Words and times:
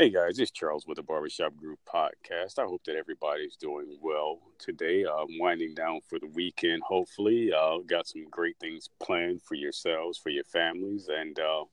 Hey 0.00 0.08
guys, 0.08 0.38
it's 0.38 0.50
Charles 0.50 0.86
with 0.86 0.96
the 0.96 1.02
Barbershop 1.02 1.54
Group 1.56 1.78
podcast. 1.86 2.58
I 2.58 2.62
hope 2.62 2.82
that 2.84 2.96
everybody's 2.96 3.54
doing 3.56 3.98
well 4.00 4.38
today. 4.58 5.04
Uh, 5.04 5.26
winding 5.38 5.74
down 5.74 6.00
for 6.08 6.18
the 6.18 6.28
weekend, 6.28 6.82
hopefully. 6.82 7.52
Uh, 7.52 7.80
got 7.86 8.08
some 8.08 8.24
great 8.30 8.56
things 8.58 8.88
planned 8.98 9.42
for 9.42 9.56
yourselves, 9.56 10.16
for 10.16 10.30
your 10.30 10.44
families, 10.44 11.10
and 11.14 11.38
uh, 11.38 11.64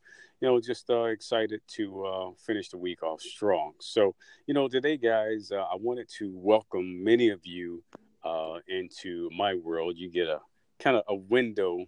you 0.41 0.49
know, 0.49 0.59
just 0.59 0.89
uh, 0.89 1.03
excited 1.03 1.61
to 1.75 2.05
uh, 2.05 2.31
finish 2.45 2.67
the 2.67 2.77
week 2.77 3.01
off 3.01 3.21
strong. 3.21 3.71
So, 3.79 4.13
you 4.45 4.53
know, 4.53 4.67
today, 4.67 4.97
guys, 4.97 5.49
uh, 5.53 5.61
I 5.61 5.77
wanted 5.79 6.09
to 6.17 6.29
welcome 6.35 7.01
many 7.01 7.29
of 7.29 7.45
you 7.45 7.81
uh, 8.25 8.55
into 8.67 9.29
my 9.37 9.53
world. 9.55 9.95
You 9.95 10.09
get 10.11 10.27
a 10.27 10.41
kind 10.81 10.97
of 10.97 11.03
a 11.07 11.15
window, 11.15 11.85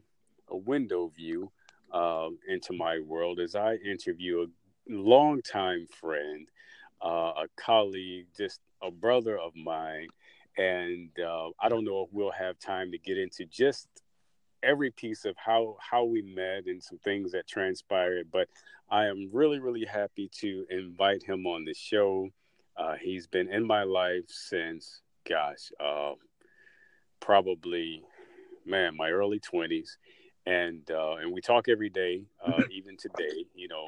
a 0.47 0.55
window 0.55 1.11
view 1.13 1.51
into 2.47 2.71
my 2.71 2.99
world 2.99 3.39
as 3.41 3.55
I 3.55 3.73
interview 3.75 4.43
a 4.43 4.45
longtime 4.89 5.87
friend, 5.87 6.47
uh, 7.03 7.33
a 7.37 7.47
colleague, 7.55 8.27
just 8.35 8.59
a 8.81 8.91
brother 8.91 9.37
of 9.37 9.55
mine. 9.55 10.07
And 10.57 11.09
uh, 11.19 11.49
I 11.61 11.69
don't 11.69 11.85
know 11.85 12.03
if 12.03 12.09
we'll 12.11 12.31
have 12.31 12.59
time 12.59 12.91
to 12.91 12.97
get 12.97 13.17
into 13.17 13.45
just 13.45 13.87
every 14.61 14.91
piece 14.91 15.25
of 15.25 15.35
how 15.37 15.77
how 15.79 16.03
we 16.03 16.21
met 16.21 16.65
and 16.65 16.83
some 16.83 16.97
things 16.99 17.31
that 17.31 17.47
transpired. 17.47 18.27
But 18.31 18.49
I 18.89 19.05
am 19.05 19.29
really 19.31 19.59
really 19.59 19.85
happy 19.85 20.29
to 20.39 20.65
invite 20.69 21.23
him 21.23 21.45
on 21.47 21.63
the 21.65 21.73
show. 21.73 22.29
Uh, 22.75 22.95
he's 22.99 23.27
been 23.27 23.49
in 23.49 23.65
my 23.65 23.83
life 23.83 24.23
since, 24.27 25.01
gosh, 25.27 25.71
uh, 25.81 26.13
probably, 27.19 28.03
man, 28.65 28.95
my 28.95 29.09
early 29.09 29.39
twenties, 29.39 29.97
and 30.45 30.89
uh, 30.91 31.15
and 31.15 31.31
we 31.31 31.41
talk 31.41 31.69
every 31.69 31.89
day, 31.89 32.23
uh, 32.45 32.63
even 32.71 32.97
today. 32.97 33.45
You 33.55 33.67
know, 33.67 33.87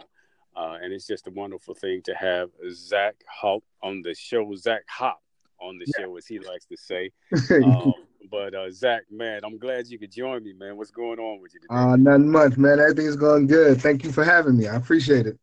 uh, 0.56 0.78
and 0.82 0.94
it's 0.94 1.08
just 1.08 1.28
a 1.28 1.32
wonderful 1.32 1.74
thing 1.74 2.02
to 2.04 2.14
have 2.14 2.50
Zach 2.72 3.16
Haupt 3.28 3.66
on 3.82 4.02
the 4.02 4.14
show, 4.14 4.54
Zach 4.56 4.84
Haupt 4.90 5.22
on 5.60 5.78
the 5.78 5.86
yeah. 5.88 6.06
show, 6.06 6.18
as 6.18 6.26
he 6.28 6.40
likes 6.40 6.66
to 6.66 6.78
say. 6.78 7.12
Um, 7.64 7.94
but 8.30 8.54
uh, 8.54 8.72
Zach, 8.72 9.04
man, 9.12 9.42
I'm 9.44 9.58
glad 9.58 9.88
you 9.88 10.00
could 10.00 10.12
join 10.12 10.44
me, 10.44 10.54
man. 10.54 10.78
What's 10.78 10.92
going 10.92 11.20
on 11.20 11.42
with 11.42 11.54
you 11.54 11.60
today? 11.60 11.74
Uh, 11.74 11.96
nothing 11.98 12.32
much, 12.32 12.58
man. 12.58 12.80
Everything's 12.80 13.18
going 13.18 13.46
good. 13.46 13.82
Thank 13.82 14.04
you 14.04 14.12
for 14.12 14.24
having 14.24 14.58
me. 14.58 14.68
I 14.68 14.76
appreciate 14.76 15.28
it. 15.28 15.38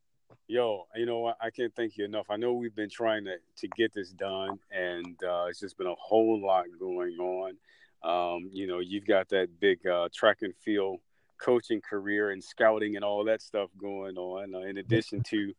Yo, 0.46 0.86
you 0.96 1.04
know 1.04 1.18
what? 1.18 1.36
I 1.42 1.50
can't 1.50 1.74
thank 1.74 1.98
you 1.98 2.06
enough. 2.06 2.26
I 2.30 2.36
know 2.36 2.54
we've 2.54 2.74
been 2.74 2.88
trying 2.88 3.24
to, 3.26 3.36
to 3.58 3.68
get 3.76 3.92
this 3.92 4.10
done, 4.12 4.58
and 4.70 5.22
uh, 5.22 5.44
it's 5.50 5.60
just 5.60 5.76
been 5.76 5.86
a 5.86 5.94
whole 5.98 6.40
lot 6.40 6.64
going 6.78 7.18
on. 7.18 7.52
Um, 8.02 8.48
you 8.50 8.66
know, 8.66 8.78
you've 8.78 9.06
got 9.06 9.28
that 9.28 9.48
big 9.60 9.86
uh, 9.86 10.08
track 10.14 10.38
and 10.40 10.54
field 10.56 11.00
coaching 11.38 11.80
career 11.80 12.30
and 12.30 12.42
scouting 12.42 12.96
and 12.96 13.04
all 13.04 13.24
that 13.24 13.42
stuff 13.42 13.70
going 13.80 14.16
on. 14.16 14.54
Uh, 14.54 14.60
in 14.60 14.78
addition 14.78 15.22
to 15.22 15.52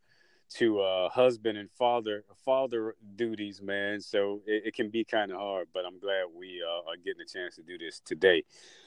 to 0.55 0.79
uh, 0.79 1.09
husband 1.09 1.57
and 1.57 1.69
father 1.71 2.23
father 2.43 2.95
duties, 3.15 3.61
man. 3.61 4.01
So 4.01 4.41
it, 4.45 4.63
it 4.67 4.75
can 4.75 4.89
be 4.89 5.03
kind 5.03 5.31
of 5.31 5.37
hard, 5.37 5.67
but 5.73 5.85
I'm 5.85 5.99
glad 5.99 6.25
we 6.35 6.61
uh, 6.65 6.89
are 6.89 6.97
getting 6.97 7.21
a 7.21 7.31
chance 7.31 7.55
to 7.55 7.63
do 7.63 7.77
this 7.77 8.01
today. 8.03 8.43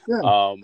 Yeah. 0.07 0.19
Um, 0.23 0.63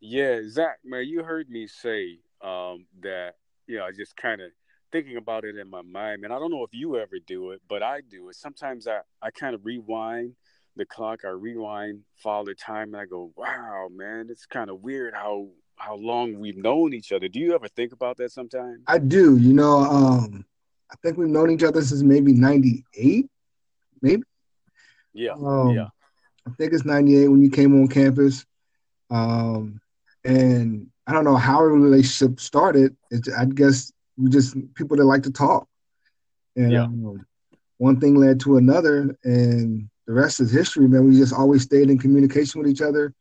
yeah, 0.00 0.40
Zach, 0.48 0.78
man, 0.84 1.06
you 1.06 1.22
heard 1.22 1.48
me 1.48 1.66
say 1.66 2.18
um, 2.42 2.86
that. 3.00 3.34
You 3.66 3.78
know, 3.78 3.84
I 3.84 3.90
just 3.90 4.16
kind 4.16 4.40
of 4.40 4.52
thinking 4.92 5.16
about 5.16 5.44
it 5.44 5.56
in 5.56 5.68
my 5.68 5.82
mind, 5.82 6.22
and 6.22 6.32
I 6.32 6.38
don't 6.38 6.52
know 6.52 6.62
if 6.62 6.72
you 6.72 6.96
ever 6.98 7.16
do 7.26 7.50
it, 7.50 7.60
but 7.68 7.82
I 7.82 8.00
do 8.08 8.28
it. 8.28 8.36
Sometimes 8.36 8.86
I 8.86 9.00
I 9.20 9.30
kind 9.30 9.54
of 9.54 9.64
rewind 9.64 10.34
the 10.76 10.86
clock. 10.86 11.24
I 11.24 11.30
rewind 11.30 12.02
father 12.14 12.54
time, 12.54 12.94
and 12.94 12.96
I 12.96 13.06
go, 13.06 13.32
"Wow, 13.36 13.88
man, 13.90 14.28
it's 14.30 14.46
kind 14.46 14.70
of 14.70 14.82
weird 14.82 15.14
how 15.14 15.48
how 15.76 15.94
long 15.94 16.38
we've 16.38 16.56
known 16.56 16.92
each 16.94 17.12
other. 17.12 17.28
Do 17.28 17.38
you 17.38 17.54
ever 17.54 17.68
think 17.68 17.92
about 17.92 18.16
that 18.16 18.32
sometimes? 18.32 18.82
I 18.86 18.98
do. 18.98 19.36
You 19.36 19.52
know, 19.52 19.78
um, 19.78 20.44
I 20.90 20.96
think 21.02 21.16
we've 21.16 21.28
known 21.28 21.50
each 21.50 21.62
other 21.62 21.82
since 21.82 22.02
maybe 22.02 22.32
'98, 22.32 23.26
maybe. 24.02 24.22
Yeah, 25.12 25.32
um, 25.32 25.70
yeah. 25.70 25.88
I 26.46 26.50
think 26.58 26.72
it's 26.72 26.84
'98 26.84 27.28
when 27.28 27.42
you 27.42 27.50
came 27.50 27.80
on 27.80 27.88
campus, 27.88 28.44
um, 29.10 29.80
and 30.24 30.88
I 31.06 31.12
don't 31.12 31.24
know 31.24 31.36
how 31.36 31.60
a 31.60 31.68
relationship 31.68 32.40
started. 32.40 32.96
It's, 33.10 33.28
I 33.32 33.44
guess 33.44 33.92
we 34.16 34.30
just 34.30 34.56
people 34.74 34.96
that 34.96 35.04
like 35.04 35.22
to 35.24 35.32
talk, 35.32 35.68
and 36.56 36.72
yeah. 36.72 36.84
um, 36.84 37.24
one 37.78 38.00
thing 38.00 38.14
led 38.14 38.40
to 38.40 38.56
another, 38.56 39.16
and 39.24 39.88
the 40.06 40.12
rest 40.12 40.40
is 40.40 40.50
history. 40.50 40.88
Man, 40.88 41.06
we 41.06 41.16
just 41.16 41.34
always 41.34 41.62
stayed 41.62 41.90
in 41.90 41.98
communication 41.98 42.62
with 42.62 42.70
each 42.70 42.82
other 42.82 43.14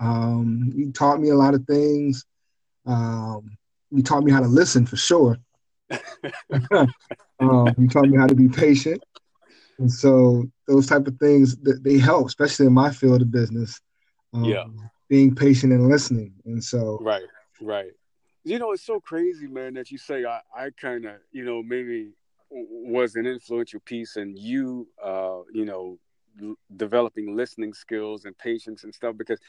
um, 0.00 0.72
you 0.74 0.92
taught 0.92 1.20
me 1.20 1.30
a 1.30 1.34
lot 1.34 1.54
of 1.54 1.64
things. 1.64 2.24
Um, 2.86 3.56
you 3.90 4.02
taught 4.02 4.24
me 4.24 4.32
how 4.32 4.40
to 4.40 4.46
listen 4.46 4.86
for 4.86 4.96
sure. 4.96 5.38
um, 7.40 7.74
you 7.78 7.88
taught 7.88 8.08
me 8.08 8.18
how 8.18 8.26
to 8.26 8.34
be 8.34 8.48
patient, 8.48 9.02
and 9.78 9.90
so 9.90 10.44
those 10.66 10.86
type 10.86 11.06
of 11.06 11.16
things 11.18 11.56
that 11.58 11.82
they 11.82 11.98
help, 11.98 12.26
especially 12.26 12.66
in 12.66 12.72
my 12.72 12.90
field 12.90 13.22
of 13.22 13.30
business. 13.30 13.80
Um, 14.34 14.44
yeah, 14.44 14.64
being 15.08 15.34
patient 15.34 15.72
and 15.72 15.88
listening, 15.88 16.34
and 16.44 16.62
so 16.62 16.98
right, 17.00 17.24
right. 17.60 17.92
You 18.44 18.58
know, 18.58 18.72
it's 18.72 18.84
so 18.84 19.00
crazy, 19.00 19.46
man, 19.46 19.74
that 19.74 19.90
you 19.90 19.98
say 19.98 20.24
I, 20.24 20.40
I 20.56 20.70
kind 20.80 21.04
of, 21.04 21.16
you 21.32 21.44
know, 21.44 21.62
maybe 21.62 22.12
was 22.50 23.14
an 23.16 23.26
influential 23.26 23.80
piece, 23.80 24.16
and 24.16 24.38
you, 24.38 24.88
uh, 25.02 25.40
you 25.52 25.64
know, 25.64 25.98
developing 26.76 27.36
listening 27.36 27.72
skills 27.72 28.24
and 28.24 28.36
patience 28.38 28.84
and 28.84 28.94
stuff 28.94 29.16
because 29.16 29.40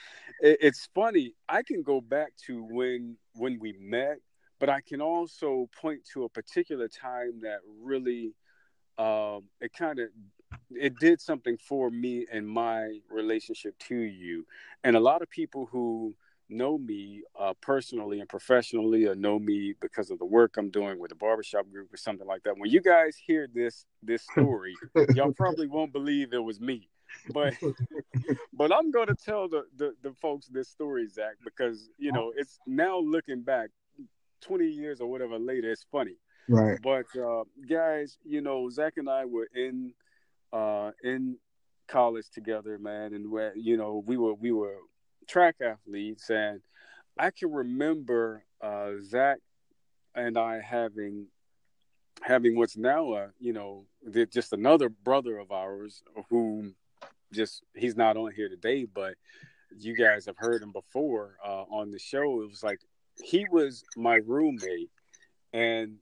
it, 0.41 0.57
it's 0.61 0.89
funny 0.93 1.33
i 1.47 1.61
can 1.61 1.83
go 1.83 2.01
back 2.01 2.31
to 2.35 2.63
when 2.63 3.15
when 3.35 3.59
we 3.59 3.73
met 3.79 4.17
but 4.59 4.69
i 4.69 4.81
can 4.81 5.01
also 5.01 5.69
point 5.79 6.01
to 6.13 6.23
a 6.23 6.29
particular 6.29 6.87
time 6.87 7.39
that 7.41 7.59
really 7.81 8.33
um, 8.99 9.43
it 9.61 9.71
kind 9.73 9.99
of 9.99 10.09
it 10.71 10.97
did 10.99 11.21
something 11.21 11.57
for 11.57 11.89
me 11.89 12.25
and 12.31 12.47
my 12.47 12.99
relationship 13.09 13.77
to 13.79 13.95
you. 13.95 14.45
And 14.83 14.95
a 14.95 14.99
lot 14.99 15.21
of 15.21 15.29
people 15.29 15.67
who 15.71 16.15
know 16.49 16.77
me 16.77 17.23
uh, 17.39 17.53
personally 17.61 18.19
and 18.19 18.29
professionally 18.29 19.05
or 19.05 19.15
know 19.15 19.39
me 19.39 19.73
because 19.79 20.09
of 20.09 20.19
the 20.19 20.25
work 20.25 20.57
I'm 20.57 20.69
doing 20.69 20.99
with 20.99 21.09
the 21.09 21.15
barbershop 21.15 21.69
group 21.71 21.93
or 21.93 21.97
something 21.97 22.27
like 22.27 22.43
that. 22.43 22.57
When 22.57 22.69
you 22.69 22.81
guys 22.81 23.15
hear 23.17 23.47
this 23.53 23.85
this 24.03 24.23
story, 24.23 24.75
y'all 25.13 25.33
probably 25.33 25.67
won't 25.67 25.93
believe 25.93 26.33
it 26.33 26.43
was 26.43 26.59
me. 26.59 26.89
But 27.33 27.53
but 28.53 28.73
I'm 28.73 28.91
gonna 28.91 29.15
tell 29.15 29.47
the, 29.47 29.63
the, 29.77 29.93
the 30.01 30.13
folks 30.13 30.47
this 30.47 30.69
story, 30.69 31.07
Zach, 31.07 31.35
because 31.43 31.89
you 31.97 32.11
know 32.11 32.33
it's 32.35 32.59
now 32.67 32.99
looking 32.99 33.41
back, 33.41 33.69
20 34.41 34.65
years 34.65 35.01
or 35.01 35.09
whatever 35.09 35.37
later, 35.37 35.71
it's 35.71 35.85
funny. 35.91 36.17
Right. 36.47 36.79
But 36.81 37.05
uh, 37.19 37.43
guys, 37.69 38.17
you 38.23 38.41
know, 38.41 38.69
Zach 38.69 38.93
and 38.97 39.09
I 39.09 39.25
were 39.25 39.47
in 39.53 39.93
uh, 40.51 40.91
in 41.03 41.37
college 41.87 42.29
together, 42.33 42.77
man, 42.79 43.13
and 43.13 43.31
where 43.31 43.55
you 43.55 43.77
know 43.77 44.03
we 44.05 44.17
were 44.17 44.33
we 44.33 44.51
were 44.51 44.77
track 45.29 45.55
athletes, 45.61 46.29
and 46.29 46.61
I 47.17 47.31
can 47.31 47.51
remember 47.51 48.43
uh, 48.61 48.93
Zach 49.01 49.37
and 50.15 50.37
I 50.37 50.59
having 50.59 51.27
having 52.21 52.57
what's 52.57 52.75
now 52.75 53.13
a 53.13 53.29
you 53.39 53.53
know 53.53 53.85
just 54.33 54.51
another 54.51 54.89
brother 54.89 55.37
of 55.37 55.51
ours 55.51 56.03
who 56.29 56.73
just 57.31 57.63
he's 57.75 57.95
not 57.95 58.17
on 58.17 58.31
here 58.31 58.49
today, 58.49 58.85
but 58.85 59.13
you 59.77 59.95
guys 59.95 60.25
have 60.25 60.37
heard 60.37 60.61
him 60.61 60.71
before 60.71 61.35
uh, 61.45 61.63
on 61.69 61.91
the 61.91 61.99
show. 61.99 62.41
It 62.41 62.49
was 62.49 62.63
like 62.63 62.79
he 63.23 63.45
was 63.51 63.83
my 63.95 64.15
roommate, 64.15 64.89
and 65.53 65.97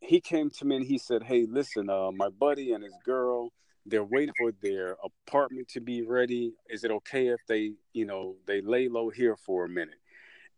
he 0.00 0.20
came 0.20 0.50
to 0.50 0.64
me 0.64 0.76
and 0.76 0.84
he 0.86 0.98
said, 0.98 1.22
"Hey, 1.22 1.46
listen, 1.48 1.90
uh, 1.90 2.12
my 2.12 2.28
buddy 2.28 2.72
and 2.72 2.84
his 2.84 2.96
girl." 3.04 3.52
They're 3.86 4.04
waiting 4.04 4.34
for 4.38 4.52
their 4.62 4.96
apartment 5.02 5.68
to 5.68 5.80
be 5.80 6.02
ready. 6.02 6.54
Is 6.68 6.84
it 6.84 6.90
okay 6.90 7.28
if 7.28 7.40
they, 7.48 7.72
you 7.92 8.04
know, 8.04 8.36
they 8.46 8.60
lay 8.60 8.88
low 8.88 9.10
here 9.10 9.36
for 9.36 9.64
a 9.64 9.68
minute? 9.68 9.98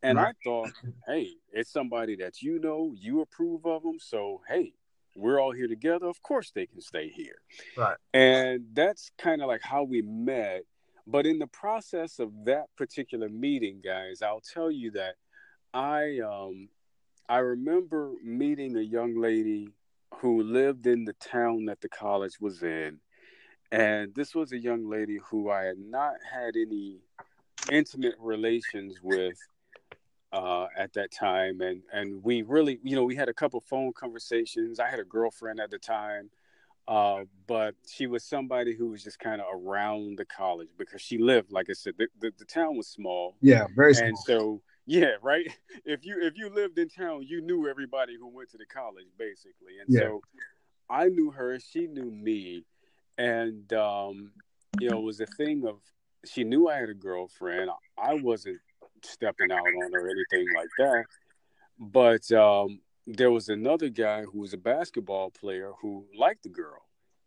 And 0.03 0.19
right. 0.19 0.29
I 0.29 0.33
thought, 0.45 0.71
hey, 1.07 1.31
it's 1.53 1.73
somebody 1.73 2.17
that 2.17 2.43
you 2.43 2.59
know, 2.59 2.95
you 2.97 3.23
approve 3.23 3.65
of 3.65 3.83
them. 3.83 3.99
So, 3.99 4.43
hey, 4.49 4.75
we're 5.17 5.41
all 5.41 5.53
here 5.53 5.69
together. 5.69 6.07
Of 6.07 6.23
course 6.23 6.51
they 6.51 6.67
can 6.67 6.81
stay 6.81 7.09
here. 7.09 7.37
Right. 7.77 7.97
And 8.13 8.67
that's 8.75 9.11
kind 9.17 9.41
of 9.41 9.49
like 9.49 9.63
how 9.63 9.85
we 9.85 10.03
met. 10.03 10.65
But 11.07 11.27
in 11.27 11.39
the 11.39 11.47
process 11.47 12.19
of 12.19 12.31
that 12.45 12.67
particular 12.77 13.29
meeting, 13.29 13.81
guys, 13.83 14.23
I'll 14.23 14.41
tell 14.41 14.71
you 14.71 14.91
that 14.93 15.15
I 15.73 16.19
um 16.21 16.69
I 17.29 17.39
remember 17.39 18.13
meeting 18.23 18.77
a 18.77 18.81
young 18.81 19.19
lady 19.19 19.71
who 20.17 20.43
lived 20.43 20.87
in 20.87 21.05
the 21.05 21.15
town 21.15 21.67
that 21.67 21.81
the 21.81 21.89
college 21.89 22.41
was 22.41 22.63
in 22.63 23.01
and 23.73 24.15
this 24.15 24.35
was 24.35 24.53
a 24.53 24.59
young 24.59 24.89
lady 24.89 25.19
who 25.31 25.51
I 25.51 25.65
had 25.65 25.79
not 25.79 26.15
had 26.31 26.57
any 26.57 26.99
intimate 27.71 28.15
relations 28.19 28.97
with 29.03 29.39
uh, 30.33 30.67
at 30.77 30.93
that 30.95 31.13
time, 31.13 31.61
and 31.61 31.83
and 31.93 32.23
we 32.23 32.43
really, 32.43 32.81
you 32.83 32.97
know, 32.97 33.05
we 33.05 33.15
had 33.15 33.29
a 33.29 33.35
couple 33.35 33.61
phone 33.61 33.93
conversations. 33.93 34.81
I 34.81 34.89
had 34.89 34.99
a 34.99 35.05
girlfriend 35.05 35.61
at 35.61 35.71
the 35.71 35.79
time, 35.79 36.31
uh, 36.89 37.23
but 37.47 37.75
she 37.89 38.07
was 38.07 38.25
somebody 38.25 38.75
who 38.75 38.89
was 38.89 39.03
just 39.03 39.19
kind 39.19 39.41
of 39.41 39.47
around 39.53 40.19
the 40.19 40.25
college 40.25 40.69
because 40.77 41.01
she 41.01 41.19
lived, 41.19 41.53
like 41.53 41.71
I 41.71 41.73
said, 41.73 41.95
the, 41.97 42.09
the, 42.21 42.33
the 42.39 42.45
town 42.45 42.77
was 42.77 42.89
small. 42.89 43.37
Yeah, 43.41 43.67
very 43.75 43.95
small. 43.95 44.09
And 44.09 44.19
so, 44.19 44.63
yeah, 44.87 45.13
right. 45.23 45.47
If 45.87 46.05
you 46.05 46.19
if 46.21 46.37
you 46.37 46.49
lived 46.49 46.79
in 46.79 46.89
town, 46.89 47.25
you 47.27 47.41
knew 47.41 47.69
everybody 47.69 48.17
who 48.19 48.29
went 48.29 48.51
to 48.51 48.59
the 48.59 48.67
college, 48.67 49.07
basically, 49.19 49.79
and 49.81 49.89
yeah. 49.89 50.01
so 50.01 50.23
I 50.89 51.09
knew 51.09 51.31
her, 51.31 51.59
she 51.61 51.87
knew 51.87 52.11
me, 52.11 52.65
and 53.19 53.73
um, 53.73 54.33
you 54.81 54.91
know, 54.91 54.99
it 54.99 55.05
was 55.05 55.21
a 55.21 55.27
thing 55.27 55.67
of 55.67 55.81
she 56.25 56.45
knew 56.45 56.69
I 56.69 56.77
had 56.77 56.89
a 56.89 56.95
girlfriend. 56.95 57.71
I 57.99 58.15
wasn't 58.15 58.59
stepping 59.03 59.53
out 59.53 59.59
on 59.59 59.93
her 59.93 60.07
or 60.07 60.09
anything 60.09 60.47
like 60.55 60.69
that, 60.79 61.05
but 61.79 62.33
um, 62.33 62.81
there 63.07 63.31
was 63.31 63.49
another 63.49 63.89
guy 63.89 64.23
who 64.23 64.41
was 64.41 64.53
a 64.53 64.59
basketball 64.59 65.31
player 65.31 65.73
who 65.81 66.07
liked 66.19 66.43
the 66.45 66.49
girl. 66.49 66.81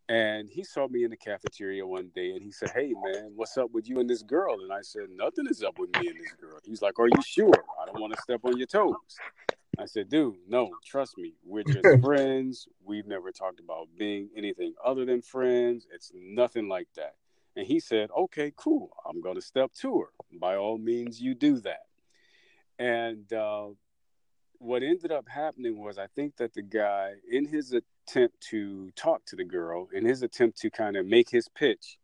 And 0.09 0.49
he 0.49 0.63
saw 0.63 0.87
me 0.87 1.03
in 1.03 1.09
the 1.09 1.17
cafeteria 1.17 1.85
one 1.85 2.11
day 2.15 2.31
and 2.31 2.41
he 2.41 2.51
said, 2.51 2.71
Hey 2.73 2.93
man, 3.03 3.33
what's 3.35 3.57
up 3.57 3.71
with 3.71 3.89
you 3.89 3.99
and 3.99 4.09
this 4.09 4.23
girl? 4.23 4.55
And 4.61 4.71
I 4.71 4.81
said, 4.81 5.09
Nothing 5.13 5.47
is 5.49 5.61
up 5.61 5.77
with 5.77 5.89
me 5.99 6.07
and 6.07 6.17
this 6.17 6.31
girl. 6.39 6.57
He's 6.63 6.81
like, 6.81 6.97
Are 6.97 7.07
you 7.07 7.21
sure? 7.25 7.51
I 7.81 7.85
don't 7.85 7.99
want 7.99 8.13
to 8.13 8.21
step 8.21 8.39
on 8.45 8.57
your 8.57 8.67
toes. 8.67 8.95
I 9.77 9.85
said, 9.85 10.09
Dude, 10.09 10.35
no, 10.47 10.71
trust 10.85 11.17
me. 11.17 11.33
We're 11.45 11.63
just 11.67 12.03
friends. 12.03 12.67
We've 12.83 13.07
never 13.07 13.31
talked 13.31 13.59
about 13.59 13.87
being 13.97 14.29
anything 14.35 14.73
other 14.83 15.05
than 15.05 15.21
friends. 15.21 15.87
It's 15.93 16.11
nothing 16.13 16.67
like 16.67 16.87
that. 16.95 17.15
And 17.55 17.65
he 17.65 17.79
said, 17.79 18.09
Okay, 18.17 18.53
cool. 18.55 18.91
I'm 19.07 19.21
going 19.21 19.35
to 19.35 19.41
step 19.41 19.71
to 19.81 19.99
her. 19.99 20.09
By 20.39 20.55
all 20.55 20.77
means, 20.77 21.19
you 21.19 21.33
do 21.33 21.59
that. 21.59 21.81
And 22.79 23.31
uh, 23.33 23.67
what 24.59 24.83
ended 24.83 25.11
up 25.11 25.27
happening 25.27 25.79
was 25.79 25.97
I 25.97 26.07
think 26.07 26.37
that 26.37 26.53
the 26.53 26.61
guy, 26.61 27.13
in 27.29 27.45
his 27.45 27.73
attempt 27.73 28.39
to 28.49 28.91
talk 28.95 29.25
to 29.25 29.35
the 29.35 29.43
girl, 29.43 29.89
in 29.93 30.05
his 30.05 30.21
attempt 30.21 30.59
to 30.59 30.69
kind 30.69 30.95
of 30.95 31.05
make 31.05 31.29
his 31.29 31.47
pitch 31.49 31.97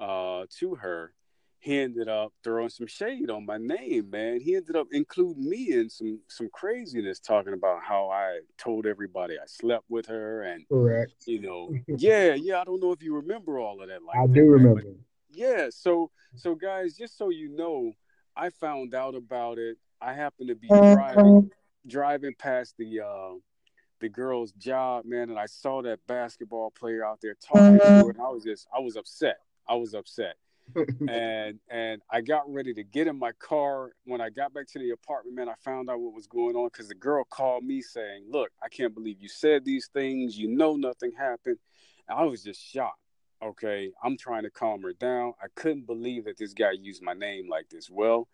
uh, 0.00 0.44
to 0.58 0.74
her, 0.76 1.12
he 1.60 1.78
ended 1.78 2.08
up 2.08 2.32
throwing 2.42 2.70
some 2.70 2.86
shade 2.86 3.28
on 3.30 3.44
my 3.44 3.58
name, 3.58 4.08
man. 4.10 4.40
He 4.40 4.56
ended 4.56 4.76
up 4.76 4.88
including 4.92 5.48
me 5.48 5.72
in 5.72 5.90
some 5.90 6.20
some 6.26 6.48
craziness, 6.52 7.20
talking 7.20 7.52
about 7.52 7.82
how 7.82 8.08
I 8.10 8.40
told 8.56 8.86
everybody 8.86 9.34
I 9.34 9.46
slept 9.46 9.84
with 9.90 10.06
her, 10.06 10.42
and 10.42 10.66
correct, 10.68 11.12
you 11.26 11.40
know, 11.42 11.70
yeah, 11.86 12.34
yeah. 12.34 12.60
I 12.60 12.64
don't 12.64 12.80
know 12.80 12.92
if 12.92 13.02
you 13.02 13.14
remember 13.14 13.58
all 13.58 13.82
of 13.82 13.88
that. 13.88 14.02
Like 14.02 14.16
I 14.16 14.26
that, 14.26 14.32
do 14.32 14.46
remember. 14.46 14.84
yeah, 15.30 15.68
so 15.70 16.10
so 16.34 16.54
guys, 16.54 16.96
just 16.96 17.18
so 17.18 17.28
you 17.28 17.54
know, 17.54 17.92
I 18.34 18.48
found 18.48 18.94
out 18.94 19.14
about 19.14 19.58
it. 19.58 19.76
I 20.00 20.14
happened 20.14 20.48
to 20.48 20.54
be 20.54 20.68
driving 20.68 21.50
driving 21.86 22.34
past 22.38 22.74
the 22.78 23.00
uh, 23.00 23.34
the 24.00 24.08
girl's 24.08 24.52
job, 24.52 25.04
man, 25.04 25.28
and 25.28 25.38
I 25.38 25.44
saw 25.44 25.82
that 25.82 25.98
basketball 26.06 26.70
player 26.70 27.04
out 27.04 27.20
there 27.20 27.34
talking 27.34 27.78
to 27.80 27.84
her, 27.84 28.10
and 28.10 28.18
I 28.18 28.28
was 28.30 28.44
just 28.44 28.66
I 28.74 28.80
was 28.80 28.96
upset. 28.96 29.40
I 29.68 29.74
was 29.74 29.92
upset. 29.92 30.36
And 31.08 31.58
and 31.70 32.02
I 32.10 32.20
got 32.20 32.52
ready 32.52 32.74
to 32.74 32.84
get 32.84 33.06
in 33.06 33.18
my 33.18 33.32
car. 33.32 33.92
When 34.04 34.20
I 34.20 34.30
got 34.30 34.52
back 34.52 34.66
to 34.68 34.78
the 34.78 34.90
apartment, 34.90 35.36
man, 35.36 35.48
I 35.48 35.54
found 35.64 35.90
out 35.90 36.00
what 36.00 36.14
was 36.14 36.26
going 36.26 36.56
on 36.56 36.68
because 36.72 36.88
the 36.88 36.94
girl 36.94 37.24
called 37.24 37.64
me 37.64 37.82
saying, 37.82 38.26
"Look, 38.28 38.50
I 38.62 38.68
can't 38.68 38.94
believe 38.94 39.20
you 39.20 39.28
said 39.28 39.64
these 39.64 39.88
things. 39.92 40.38
You 40.38 40.48
know 40.48 40.76
nothing 40.76 41.12
happened." 41.12 41.58
And 42.08 42.18
I 42.18 42.24
was 42.24 42.42
just 42.42 42.62
shocked. 42.62 42.98
Okay, 43.42 43.90
I'm 44.02 44.16
trying 44.16 44.42
to 44.42 44.50
calm 44.50 44.82
her 44.82 44.92
down. 44.92 45.32
I 45.42 45.46
couldn't 45.54 45.86
believe 45.86 46.24
that 46.24 46.36
this 46.36 46.52
guy 46.52 46.72
used 46.72 47.02
my 47.02 47.14
name 47.14 47.48
like 47.48 47.70
this. 47.70 47.88
Well, 47.90 48.28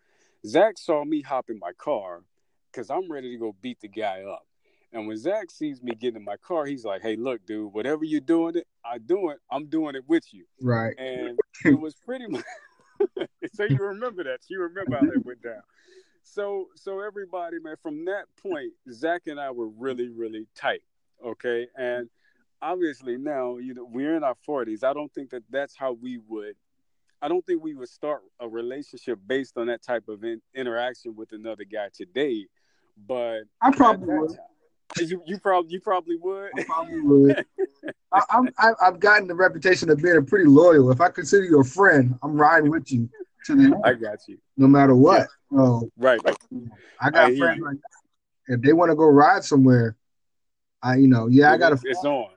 Zach 0.45 0.77
saw 0.77 1.05
me 1.05 1.21
hop 1.21 1.49
in 1.49 1.59
my 1.59 1.71
car 1.73 2.23
because 2.71 2.89
I'm 2.89 3.11
ready 3.11 3.31
to 3.31 3.37
go 3.37 3.55
beat 3.61 3.79
the 3.79 3.87
guy 3.87 4.23
up. 4.23 4.45
And 4.97 5.07
when 5.07 5.15
Zach 5.15 5.51
sees 5.51 5.83
me 5.83 5.93
getting 5.93 6.15
in 6.15 6.25
my 6.25 6.37
car, 6.37 6.65
he's 6.65 6.83
like, 6.83 7.03
"Hey, 7.03 7.15
look, 7.15 7.45
dude, 7.45 7.71
whatever 7.71 8.03
you're 8.03 8.19
doing 8.19 8.55
it, 8.55 8.65
I 8.83 8.97
do 8.97 9.29
it. 9.29 9.37
I'm 9.51 9.67
doing 9.67 9.95
it 9.95 10.03
with 10.07 10.33
you." 10.33 10.45
Right. 10.59 10.97
And 10.97 11.37
it 11.65 11.79
was 11.79 11.93
pretty 11.93 12.25
much. 12.25 12.43
so 13.53 13.65
you 13.65 13.77
remember 13.77 14.23
that? 14.23 14.39
You 14.49 14.59
remember 14.63 14.95
how 14.95 15.05
that 15.05 15.23
went 15.23 15.43
down? 15.43 15.61
So, 16.23 16.69
so 16.73 16.99
everybody, 17.01 17.59
man, 17.59 17.75
from 17.83 18.05
that 18.05 18.25
point, 18.41 18.71
Zach 18.91 19.27
and 19.27 19.39
I 19.39 19.51
were 19.51 19.67
really, 19.67 20.09
really 20.09 20.47
tight. 20.55 20.81
Okay, 21.23 21.67
and 21.77 22.09
obviously 22.59 23.17
now, 23.17 23.57
you 23.57 23.75
know, 23.75 23.85
we're 23.85 24.17
in 24.17 24.23
our 24.23 24.35
40s. 24.47 24.83
I 24.83 24.93
don't 24.93 25.13
think 25.13 25.29
that 25.29 25.43
that's 25.51 25.75
how 25.77 25.93
we 25.93 26.19
would. 26.27 26.55
I 27.21 27.27
don't 27.27 27.45
think 27.45 27.63
we 27.63 27.75
would 27.75 27.89
start 27.89 28.23
a 28.39 28.49
relationship 28.49 29.19
based 29.27 29.59
on 29.59 29.67
that 29.67 29.83
type 29.83 30.07
of 30.07 30.23
in, 30.23 30.41
interaction 30.55 31.15
with 31.15 31.33
another 31.33 31.65
guy 31.65 31.89
today. 31.93 32.47
But 33.07 33.41
I 33.61 33.69
probably 33.69 34.17
would. 34.17 34.29
Time, 34.29 34.39
you 34.99 35.21
you 35.25 35.39
probably 35.39 35.71
you 35.71 35.81
probably 35.81 36.15
would. 36.17 36.51
I 36.57 36.63
probably 36.63 37.01
would. 37.01 37.45
I, 38.13 38.21
I'm 38.29 38.49
I, 38.57 38.71
I've 38.81 38.99
gotten 38.99 39.27
the 39.27 39.35
reputation 39.35 39.89
of 39.89 40.01
being 40.01 40.25
pretty 40.25 40.45
loyal. 40.45 40.91
If 40.91 41.01
I 41.01 41.09
consider 41.09 41.43
you 41.43 41.59
a 41.59 41.63
friend, 41.63 42.17
I'm 42.23 42.39
riding 42.39 42.69
with 42.69 42.91
you 42.91 43.09
to 43.45 43.55
the 43.55 43.63
end. 43.63 43.75
I 43.83 43.93
got 43.93 44.19
you. 44.27 44.37
No 44.55 44.67
matter 44.67 44.95
what. 44.95 45.27
Yeah. 45.51 45.57
So, 45.57 45.91
right. 45.97 46.19
I 47.01 47.09
got 47.09 47.31
I 47.31 47.37
friends 47.37 47.61
like 47.61 47.75
that. 47.75 48.55
If 48.55 48.61
they 48.61 48.73
want 48.73 48.91
to 48.91 48.95
go 48.95 49.05
ride 49.05 49.43
somewhere, 49.43 49.95
I 50.81 50.95
you 50.95 51.07
know 51.07 51.27
yeah 51.27 51.51
I 51.51 51.57
got 51.57 51.69
to. 51.69 51.79
It's 51.83 52.03
on. 52.03 52.29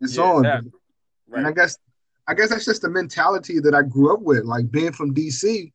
It's 0.00 0.16
yeah, 0.16 0.22
on. 0.22 0.44
Right. 0.44 1.38
And 1.38 1.46
I 1.46 1.52
guess 1.52 1.78
I 2.26 2.34
guess 2.34 2.50
that's 2.50 2.64
just 2.64 2.82
the 2.82 2.90
mentality 2.90 3.60
that 3.60 3.74
I 3.74 3.82
grew 3.82 4.12
up 4.12 4.20
with. 4.20 4.44
Like 4.44 4.70
being 4.70 4.92
from 4.92 5.14
DC, 5.14 5.72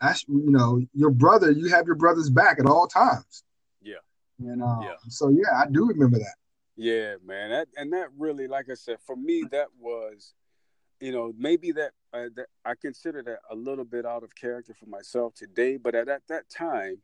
that's 0.00 0.24
you 0.28 0.50
know 0.50 0.80
your 0.92 1.10
brother. 1.10 1.50
You 1.50 1.68
have 1.68 1.86
your 1.86 1.96
brother's 1.96 2.30
back 2.30 2.58
at 2.58 2.66
all 2.66 2.86
times. 2.86 3.44
And 4.38 4.62
um, 4.62 4.80
yeah. 4.82 4.94
so 5.08 5.28
yeah, 5.28 5.62
I 5.62 5.66
do 5.70 5.86
remember 5.86 6.18
that. 6.18 6.34
Yeah, 6.76 7.14
man. 7.24 7.50
That 7.50 7.68
and 7.76 7.92
that 7.92 8.08
really, 8.18 8.46
like 8.46 8.66
I 8.70 8.74
said, 8.74 8.98
for 9.00 9.16
me, 9.16 9.44
that 9.50 9.68
was, 9.80 10.34
you 11.00 11.10
know, 11.10 11.32
maybe 11.38 11.72
that, 11.72 11.92
uh, 12.12 12.28
that 12.36 12.46
I 12.64 12.74
consider 12.74 13.22
that 13.22 13.38
a 13.50 13.54
little 13.54 13.84
bit 13.84 14.04
out 14.04 14.22
of 14.22 14.34
character 14.34 14.74
for 14.74 14.86
myself 14.86 15.34
today, 15.34 15.78
but 15.78 15.94
at, 15.94 16.08
at 16.08 16.22
that 16.28 16.48
time, 16.50 16.98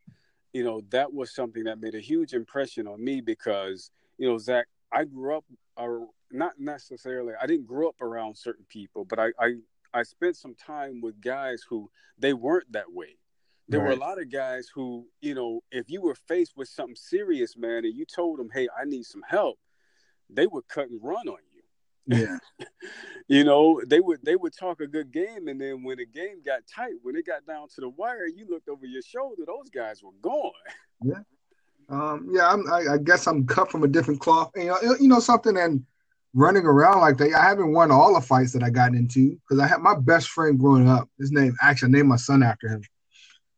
you 0.52 0.62
know, 0.62 0.82
that 0.90 1.12
was 1.12 1.34
something 1.34 1.64
that 1.64 1.80
made 1.80 1.94
a 1.94 2.00
huge 2.00 2.34
impression 2.34 2.86
on 2.86 3.02
me 3.02 3.22
because, 3.22 3.90
you 4.18 4.28
know, 4.28 4.36
Zach, 4.36 4.66
I 4.92 5.04
grew 5.04 5.38
up, 5.38 5.44
uh, 5.78 5.88
not 6.30 6.52
necessarily, 6.58 7.32
I 7.40 7.46
didn't 7.46 7.66
grow 7.66 7.88
up 7.88 8.00
around 8.02 8.36
certain 8.36 8.66
people, 8.68 9.06
but 9.06 9.18
I, 9.18 9.28
I, 9.40 9.54
I 9.94 10.02
spent 10.02 10.36
some 10.36 10.54
time 10.54 11.00
with 11.00 11.20
guys 11.20 11.64
who 11.66 11.90
they 12.18 12.34
weren't 12.34 12.70
that 12.72 12.92
way 12.92 13.16
there 13.68 13.80
right. 13.80 13.88
were 13.88 13.94
a 13.94 13.98
lot 13.98 14.20
of 14.20 14.30
guys 14.30 14.68
who, 14.74 15.06
you 15.20 15.34
know, 15.34 15.62
if 15.70 15.88
you 15.88 16.02
were 16.02 16.14
faced 16.14 16.52
with 16.56 16.68
something 16.68 16.96
serious, 16.96 17.56
man, 17.56 17.84
and 17.84 17.94
you 17.94 18.04
told 18.04 18.38
them, 18.38 18.50
"Hey, 18.52 18.68
I 18.78 18.84
need 18.84 19.04
some 19.04 19.22
help," 19.26 19.58
they 20.28 20.46
would 20.46 20.68
cut 20.68 20.88
and 20.90 21.00
run 21.02 21.28
on 21.28 21.38
you. 21.54 21.62
Yeah. 22.06 22.38
you 23.28 23.44
know, 23.44 23.80
they 23.86 24.00
would 24.00 24.24
they 24.24 24.36
would 24.36 24.52
talk 24.52 24.80
a 24.80 24.86
good 24.86 25.12
game, 25.12 25.48
and 25.48 25.60
then 25.60 25.82
when 25.84 25.98
the 25.98 26.06
game 26.06 26.42
got 26.44 26.60
tight, 26.66 26.94
when 27.02 27.16
it 27.16 27.26
got 27.26 27.46
down 27.46 27.68
to 27.74 27.80
the 27.80 27.88
wire, 27.88 28.26
you 28.26 28.46
looked 28.48 28.68
over 28.68 28.86
your 28.86 29.02
shoulder; 29.02 29.44
those 29.46 29.70
guys 29.70 30.02
were 30.02 30.12
gone. 30.20 30.52
Yeah. 31.04 31.18
Um, 31.88 32.28
yeah, 32.30 32.48
I'm, 32.48 32.72
I, 32.72 32.94
I 32.94 32.98
guess 32.98 33.26
I'm 33.26 33.44
cut 33.44 33.68
from 33.68 33.82
a 33.82 33.88
different 33.88 34.20
cloth. 34.20 34.52
And, 34.54 34.66
you, 34.66 34.70
know, 34.70 34.96
you 35.00 35.08
know 35.08 35.18
something, 35.18 35.56
and 35.56 35.84
running 36.32 36.64
around 36.64 37.00
like 37.00 37.18
that, 37.18 37.34
I 37.34 37.42
haven't 37.42 37.72
won 37.72 37.90
all 37.90 38.14
the 38.14 38.20
fights 38.20 38.52
that 38.52 38.62
I 38.62 38.70
got 38.70 38.94
into 38.94 39.30
because 39.30 39.58
I 39.58 39.66
had 39.66 39.80
my 39.80 39.96
best 39.96 40.28
friend 40.28 40.58
growing 40.58 40.88
up. 40.88 41.08
His 41.18 41.32
name, 41.32 41.56
actually, 41.60 41.88
I 41.88 41.92
named 41.98 42.08
my 42.08 42.16
son 42.16 42.42
after 42.42 42.68
him. 42.68 42.82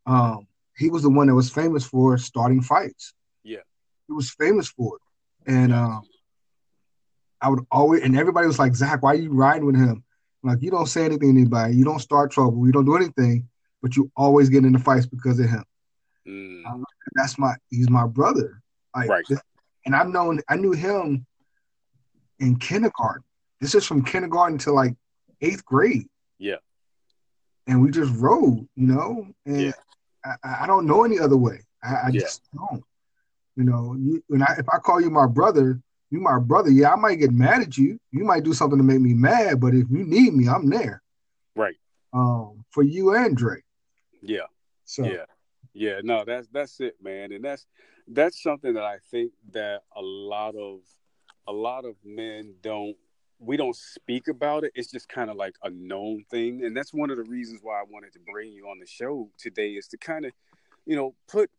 Um, 0.07 0.47
he 0.77 0.91
was 0.91 1.03
the 1.03 1.11
one 1.11 1.29
that 1.29 1.35
was 1.35 1.51
famous 1.51 1.85
for 1.85 2.19
starting 2.19 2.61
fights. 2.61 3.15
Yeah, 3.43 3.65
he 4.07 4.13
was 4.13 4.31
famous 4.31 4.69
for 4.69 4.97
it, 4.97 5.53
and 5.53 5.73
um, 5.73 6.03
I 7.41 7.49
would 7.49 7.65
always 7.71 8.03
and 8.03 8.17
everybody 8.17 8.47
was 8.47 8.59
like, 8.59 8.75
Zach, 8.75 9.03
why 9.03 9.13
are 9.13 9.17
you 9.17 9.33
riding 9.33 9.67
with 9.67 9.77
him? 9.77 10.03
I'm 10.43 10.51
like, 10.51 10.63
you 10.63 10.71
don't 10.71 10.87
say 10.87 11.05
anything 11.05 11.35
to 11.35 11.41
anybody, 11.41 11.77
you 11.77 11.85
don't 11.85 12.01
start 12.01 12.31
trouble, 12.31 12.67
you 12.67 12.73
don't 12.73 12.85
do 12.85 12.97
anything, 12.97 13.49
but 13.83 13.97
you 13.97 14.11
always 14.17 14.49
get 14.49 14.65
into 14.65 14.79
fights 14.79 15.07
because 15.07 15.39
of 15.41 15.49
him. 15.49 15.65
Mm. 16.27 16.67
Um, 16.67 16.85
that's 17.15 17.39
my 17.39 17.55
he's 17.71 17.91
my 17.91 18.07
brother. 18.07 18.63
Like, 18.95 19.09
right. 19.09 19.25
This, 19.29 19.41
and 19.87 19.95
I've 19.95 20.09
known 20.09 20.41
I 20.49 20.57
knew 20.57 20.73
him 20.73 21.27
in 22.39 22.57
kindergarten. 22.57 23.23
This 23.61 23.75
is 23.75 23.87
from 23.87 24.05
kindergarten 24.05 24.59
to 24.59 24.73
like 24.73 24.95
eighth 25.41 25.65
grade. 25.65 26.09
Yeah. 26.39 26.57
And 27.67 27.83
we 27.83 27.91
just 27.91 28.13
rode, 28.17 28.69
you 28.75 28.87
know. 28.87 29.27
And 29.47 29.61
yeah. 29.61 29.73
I, 30.25 30.63
I 30.63 30.67
don't 30.67 30.87
know 30.87 31.05
any 31.05 31.19
other 31.19 31.37
way. 31.37 31.61
I, 31.83 31.95
I 31.95 32.09
yeah. 32.13 32.21
just 32.21 32.43
don't. 32.53 32.83
You 33.57 33.65
know, 33.65 33.95
you, 33.99 34.23
when 34.27 34.43
I, 34.43 34.57
if 34.59 34.69
I 34.69 34.79
call 34.79 35.01
you 35.01 35.11
my 35.11 35.27
brother, 35.27 35.81
you 36.11 36.21
my 36.21 36.39
brother. 36.39 36.71
Yeah, 36.71 36.93
I 36.93 36.97
might 36.97 37.17
get 37.17 37.33
mad 37.33 37.63
at 37.63 37.77
you. 37.79 37.99
You 38.11 38.25
might 38.25 38.45
do 38.45 38.53
something 38.53 38.79
to 38.79 38.85
make 38.85 39.01
me 39.01 39.15
mad, 39.15 39.61
but 39.61 39.75
if 39.75 39.89
you 39.91 40.05
need 40.05 40.35
me, 40.35 40.49
I'm 40.49 40.69
there. 40.69 41.03
Right. 41.55 41.77
Um, 42.13 42.65
for 42.71 42.83
you 42.83 43.15
and 43.15 43.37
Dre. 43.37 43.63
Yeah. 44.23 44.47
So. 44.85 45.05
Yeah. 45.05 45.25
Yeah. 45.73 46.01
No, 46.03 46.25
that's 46.25 46.49
that's 46.49 46.81
it, 46.81 46.97
man, 47.03 47.33
and 47.33 47.45
that's 47.45 47.67
that's 48.09 48.43
something 48.43 48.75
that 48.75 48.85
I 48.85 48.99
think 49.11 49.33
that 49.53 49.83
a 49.97 50.03
lot 50.03 50.55
of 50.57 50.81
a 51.47 51.53
lot 51.53 51.85
of 51.85 51.97
men 52.05 52.55
don't 52.63 52.97
we 53.45 53.57
don't 53.57 53.77
speak 53.77 54.29
about 54.29 54.65
it. 54.65 54.73
It's 54.75 54.91
just 54.91 55.09
kind 55.09 55.31
of 55.31 55.37
like 55.37 55.55
a 55.63 55.71
known 55.71 56.25
thing, 56.31 56.65
and 56.65 56.77
that's 56.77 56.95
one 56.95 57.11
of 57.11 57.17
the 57.17 57.25
reasons 57.25 57.61
why 57.63 57.81
I 57.81 57.85
wanted 57.89 58.13
to 58.15 58.19
bring 58.21 58.53
you 58.53 58.67
on 58.69 58.79
the 58.79 58.87
show 58.87 59.31
today 59.39 59.73
is 59.73 59.89
to 59.89 59.99
kind 59.99 60.25
of, 60.25 60.33
you 60.87 60.97
know, 60.97 61.15
put 61.29 61.51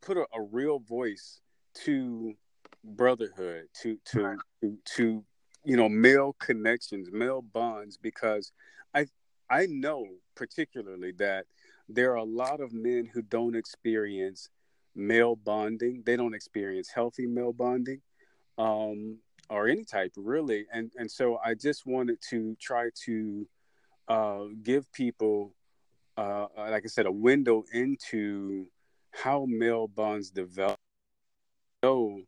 put 0.00 0.16
a, 0.16 0.26
a 0.34 0.42
real 0.42 0.78
voice 0.78 1.40
to 1.84 2.34
brotherhood, 2.84 3.64
to 3.82 3.98
to 4.06 4.36
to, 4.60 4.78
to 4.96 5.24
you 5.64 5.76
know 5.76 5.88
male 5.88 6.34
connections, 6.38 7.10
male 7.12 7.42
bonds, 7.42 7.96
because 7.96 8.52
I 8.94 9.06
I 9.50 9.66
know 9.66 10.06
particularly 10.34 11.12
that 11.18 11.46
there 11.88 12.12
are 12.12 12.16
a 12.16 12.24
lot 12.24 12.60
of 12.60 12.72
men 12.72 13.08
who 13.12 13.22
don't 13.22 13.56
experience 13.56 14.50
male 14.94 15.36
bonding. 15.36 16.02
They 16.04 16.16
don't 16.16 16.34
experience 16.34 16.90
healthy 16.94 17.26
male 17.26 17.52
bonding. 17.52 18.00
Um, 18.56 19.18
or 19.50 19.68
any 19.68 19.84
type 19.84 20.12
really. 20.16 20.66
And 20.72 20.92
and 20.96 21.10
so 21.10 21.38
I 21.44 21.54
just 21.54 21.86
wanted 21.86 22.18
to 22.30 22.56
try 22.60 22.90
to 23.04 23.48
uh, 24.08 24.44
give 24.62 24.90
people, 24.92 25.54
uh, 26.16 26.46
like 26.56 26.84
I 26.84 26.88
said, 26.88 27.06
a 27.06 27.12
window 27.12 27.64
into 27.72 28.66
how 29.10 29.46
male 29.48 29.88
bonds 29.88 30.30
develop. 30.30 30.78
So 31.84 32.20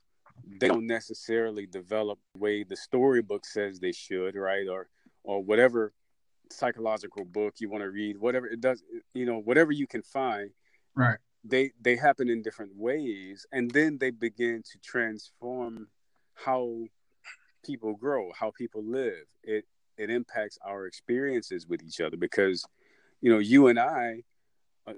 they 0.60 0.68
don't 0.68 0.86
necessarily 0.86 1.66
develop 1.66 2.18
the 2.34 2.40
way 2.40 2.62
the 2.62 2.76
storybook 2.76 3.44
says 3.44 3.78
they 3.78 3.92
should, 3.92 4.34
right? 4.36 4.68
Or 4.68 4.88
or 5.22 5.42
whatever 5.42 5.92
psychological 6.52 7.24
book 7.24 7.54
you 7.58 7.68
want 7.68 7.82
to 7.82 7.90
read, 7.90 8.18
whatever 8.18 8.46
it 8.46 8.60
does, 8.60 8.82
you 9.14 9.24
know, 9.26 9.38
whatever 9.38 9.72
you 9.72 9.86
can 9.86 10.02
find. 10.02 10.50
Right. 10.94 11.18
They 11.44 11.72
they 11.80 11.96
happen 11.96 12.28
in 12.28 12.42
different 12.42 12.76
ways, 12.76 13.46
and 13.52 13.70
then 13.70 13.98
they 13.98 14.10
begin 14.10 14.62
to 14.72 14.78
transform 14.82 15.88
how 16.34 16.84
people 17.64 17.94
grow, 17.94 18.30
how 18.38 18.52
people 18.56 18.82
live. 18.84 19.24
It 19.42 19.64
it 19.96 20.10
impacts 20.10 20.58
our 20.64 20.86
experiences 20.86 21.66
with 21.66 21.82
each 21.82 22.00
other 22.00 22.16
because, 22.16 22.64
you 23.20 23.30
know, 23.30 23.38
you 23.38 23.66
and 23.68 23.78
I, 23.78 24.22
uh, 24.86 24.94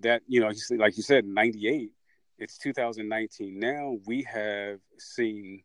that 0.00 0.22
you 0.26 0.40
know, 0.40 0.52
like 0.76 0.96
you 0.96 1.02
said, 1.02 1.24
ninety 1.24 1.68
eight. 1.68 1.92
It's 2.38 2.58
2019 2.58 3.58
now. 3.58 3.96
We 4.04 4.22
have 4.24 4.80
seen 4.98 5.62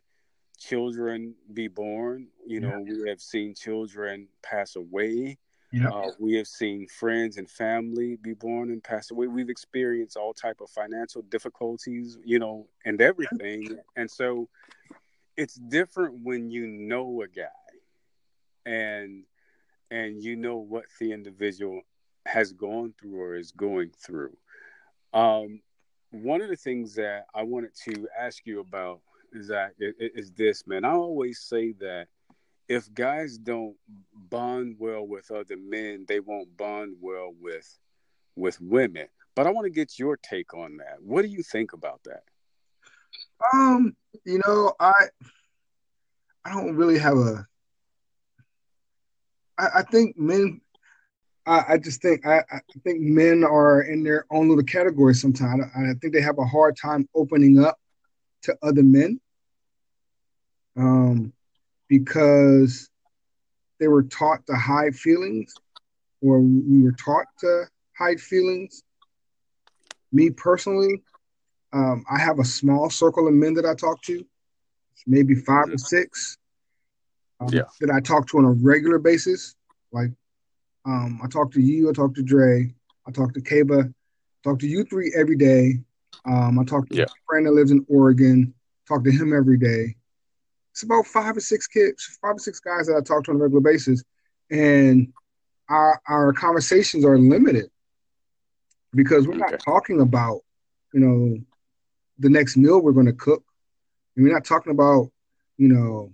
children 0.57 1.35
be 1.53 1.67
born. 1.67 2.27
You 2.45 2.61
know, 2.61 2.83
yeah. 2.85 2.93
we 3.03 3.09
have 3.09 3.19
seen 3.19 3.53
children 3.55 4.27
pass 4.41 4.77
away. 4.77 5.37
Yeah. 5.73 5.89
Uh, 5.89 6.11
we 6.19 6.35
have 6.35 6.47
seen 6.47 6.87
friends 6.87 7.37
and 7.37 7.49
family 7.49 8.17
be 8.21 8.33
born 8.33 8.71
and 8.71 8.83
pass 8.83 9.11
away. 9.11 9.27
We've 9.27 9.49
experienced 9.49 10.17
all 10.17 10.33
type 10.33 10.59
of 10.59 10.69
financial 10.69 11.21
difficulties, 11.23 12.17
you 12.25 12.39
know, 12.39 12.67
and 12.85 13.01
everything. 13.01 13.77
And 13.95 14.09
so 14.09 14.49
it's 15.41 15.55
different 15.55 16.19
when 16.23 16.51
you 16.51 16.67
know 16.67 17.23
a 17.23 17.27
guy 17.27 17.47
and 18.63 19.23
and 19.89 20.23
you 20.23 20.35
know 20.35 20.57
what 20.57 20.85
the 20.99 21.11
individual 21.11 21.81
has 22.27 22.53
gone 22.53 22.93
through 22.99 23.19
or 23.19 23.35
is 23.35 23.51
going 23.51 23.89
through. 23.89 24.37
Um, 25.13 25.61
one 26.11 26.41
of 26.41 26.49
the 26.49 26.55
things 26.55 26.93
that 26.95 27.25
I 27.33 27.41
wanted 27.41 27.71
to 27.85 28.07
ask 28.17 28.45
you 28.45 28.59
about 28.59 29.01
Zach, 29.41 29.71
is 29.79 30.31
this 30.33 30.67
man. 30.67 30.85
I 30.85 30.91
always 30.91 31.39
say 31.39 31.71
that 31.79 32.07
if 32.67 32.93
guys 32.93 33.39
don't 33.39 33.75
bond 34.13 34.75
well 34.77 35.07
with 35.07 35.31
other 35.31 35.57
men, 35.57 36.05
they 36.07 36.19
won't 36.19 36.55
bond 36.55 36.97
well 37.01 37.33
with 37.41 37.79
with 38.35 38.61
women. 38.61 39.07
But 39.35 39.47
I 39.47 39.49
want 39.49 39.65
to 39.65 39.71
get 39.71 39.97
your 39.97 40.17
take 40.17 40.53
on 40.53 40.77
that. 40.77 41.01
What 41.01 41.23
do 41.23 41.29
you 41.29 41.41
think 41.41 41.73
about 41.73 42.03
that? 42.03 42.25
Um, 43.53 43.95
you 44.25 44.41
know, 44.45 44.73
I 44.79 44.93
I 46.45 46.51
don't 46.51 46.75
really 46.75 46.99
have 46.99 47.17
a. 47.17 47.47
I, 49.57 49.67
I 49.75 49.81
think 49.83 50.17
men. 50.17 50.61
I, 51.45 51.63
I 51.69 51.77
just 51.77 52.01
think 52.01 52.25
I, 52.25 52.43
I 52.51 52.59
think 52.83 53.01
men 53.01 53.43
are 53.43 53.81
in 53.81 54.03
their 54.03 54.25
own 54.31 54.47
little 54.47 54.63
category 54.63 55.15
sometimes. 55.15 55.63
I, 55.75 55.91
I 55.91 55.93
think 56.01 56.13
they 56.13 56.21
have 56.21 56.37
a 56.37 56.45
hard 56.45 56.77
time 56.77 57.07
opening 57.15 57.63
up 57.63 57.79
to 58.43 58.55
other 58.61 58.83
men 58.83 59.19
um, 60.77 61.33
because 61.87 62.89
they 63.79 63.87
were 63.87 64.03
taught 64.03 64.45
to 64.47 64.55
hide 64.55 64.95
feelings 64.95 65.53
or 66.21 66.39
we 66.39 66.83
were 66.83 66.93
taught 66.93 67.25
to 67.39 67.65
hide 67.97 68.21
feelings. 68.21 68.83
Me 70.11 70.29
personally, 70.29 71.01
um, 71.73 72.03
I 72.09 72.19
have 72.19 72.39
a 72.39 72.45
small 72.45 72.89
circle 72.89 73.27
of 73.27 73.33
men 73.33 73.53
that 73.55 73.65
I 73.65 73.73
talk 73.73 74.01
to, 74.03 74.25
maybe 75.07 75.35
5 75.35 75.45
mm-hmm. 75.45 75.73
or 75.73 75.77
six 75.77 76.37
um, 77.39 77.49
yeah. 77.51 77.63
that 77.79 77.89
I 77.89 77.99
talk 77.99 78.27
to 78.29 78.37
on 78.37 78.45
a 78.45 78.51
regular 78.51 78.99
basis. 78.99 79.55
Like 79.91 80.11
um, 80.85 81.19
I 81.23 81.27
talk 81.27 81.51
to 81.53 81.61
you, 81.61 81.89
I 81.89 81.93
talk 81.93 82.15
to 82.15 82.23
Dre, 82.23 82.73
I 83.07 83.11
talk 83.11 83.33
to 83.33 83.41
Kaba, 83.41 83.93
talk 84.43 84.59
to 84.59 84.67
you 84.67 84.83
three 84.83 85.13
every 85.15 85.35
day. 85.35 85.79
Um, 86.25 86.59
I 86.59 86.63
talk 86.63 86.87
to 86.89 86.95
yeah. 86.95 87.03
a 87.03 87.07
friend 87.27 87.45
that 87.45 87.53
lives 87.53 87.71
in 87.71 87.85
Oregon, 87.87 88.53
talk 88.87 89.03
to 89.03 89.11
him 89.11 89.33
every 89.35 89.57
day. 89.57 89.95
It's 90.71 90.83
about 90.83 91.05
five 91.05 91.35
or 91.35 91.41
six 91.41 91.67
kids, 91.67 92.17
five 92.21 92.35
or 92.35 92.39
six 92.39 92.59
guys 92.59 92.87
that 92.87 92.95
I 92.95 93.01
talk 93.01 93.25
to 93.25 93.31
on 93.31 93.37
a 93.37 93.39
regular 93.39 93.61
basis, 93.61 94.03
and 94.49 95.11
our 95.69 96.01
our 96.07 96.33
conversations 96.33 97.05
are 97.05 97.17
limited 97.17 97.69
because 98.93 99.27
we're 99.27 99.35
okay. 99.35 99.51
not 99.51 99.59
talking 99.59 100.01
about, 100.01 100.41
you 100.93 100.99
know, 100.99 101.37
the 102.21 102.29
next 102.29 102.55
meal 102.55 102.81
we're 102.81 102.91
going 102.93 103.07
to 103.07 103.13
cook, 103.13 103.43
and 104.15 104.25
we're 104.25 104.33
not 104.33 104.45
talking 104.45 104.71
about, 104.71 105.11
you 105.57 105.67
know, 105.67 106.13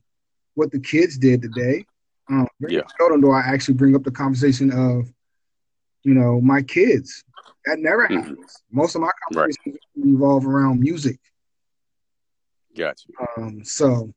what 0.56 0.72
the 0.72 0.80
kids 0.80 1.18
did 1.18 1.42
today. 1.42 1.86
Um, 2.30 2.48
yeah. 2.60 2.82
seldom 2.98 3.22
do 3.22 3.32
I 3.32 3.40
actually 3.40 3.76
bring 3.76 3.96
up 3.96 4.04
the 4.04 4.12
conversation 4.12 4.72
of, 4.72 5.12
you 6.04 6.14
know, 6.14 6.42
my 6.42 6.62
kids. 6.62 7.24
That 7.66 7.80
never 7.80 8.08
mm-hmm. 8.08 8.18
happens. 8.18 8.64
Most 8.72 8.96
of 8.96 9.02
my 9.02 9.12
conversations 9.28 9.78
right. 9.96 10.06
revolve 10.06 10.46
around 10.46 10.80
music. 10.80 11.20
Gotcha. 12.76 13.08
Um, 13.38 13.64
so, 13.64 14.14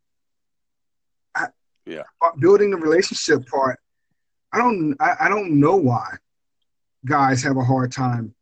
I, 1.35 1.47
yeah, 1.87 2.03
building 2.39 2.71
the 2.71 2.77
relationship 2.77 3.47
part. 3.47 3.79
I 4.53 4.59
don't. 4.59 4.97
I, 5.01 5.15
I 5.21 5.29
don't 5.29 5.59
know 5.61 5.77
why 5.77 6.17
guys 7.05 7.43
have 7.43 7.57
a 7.57 7.65
hard 7.65 7.93
time 7.93 8.35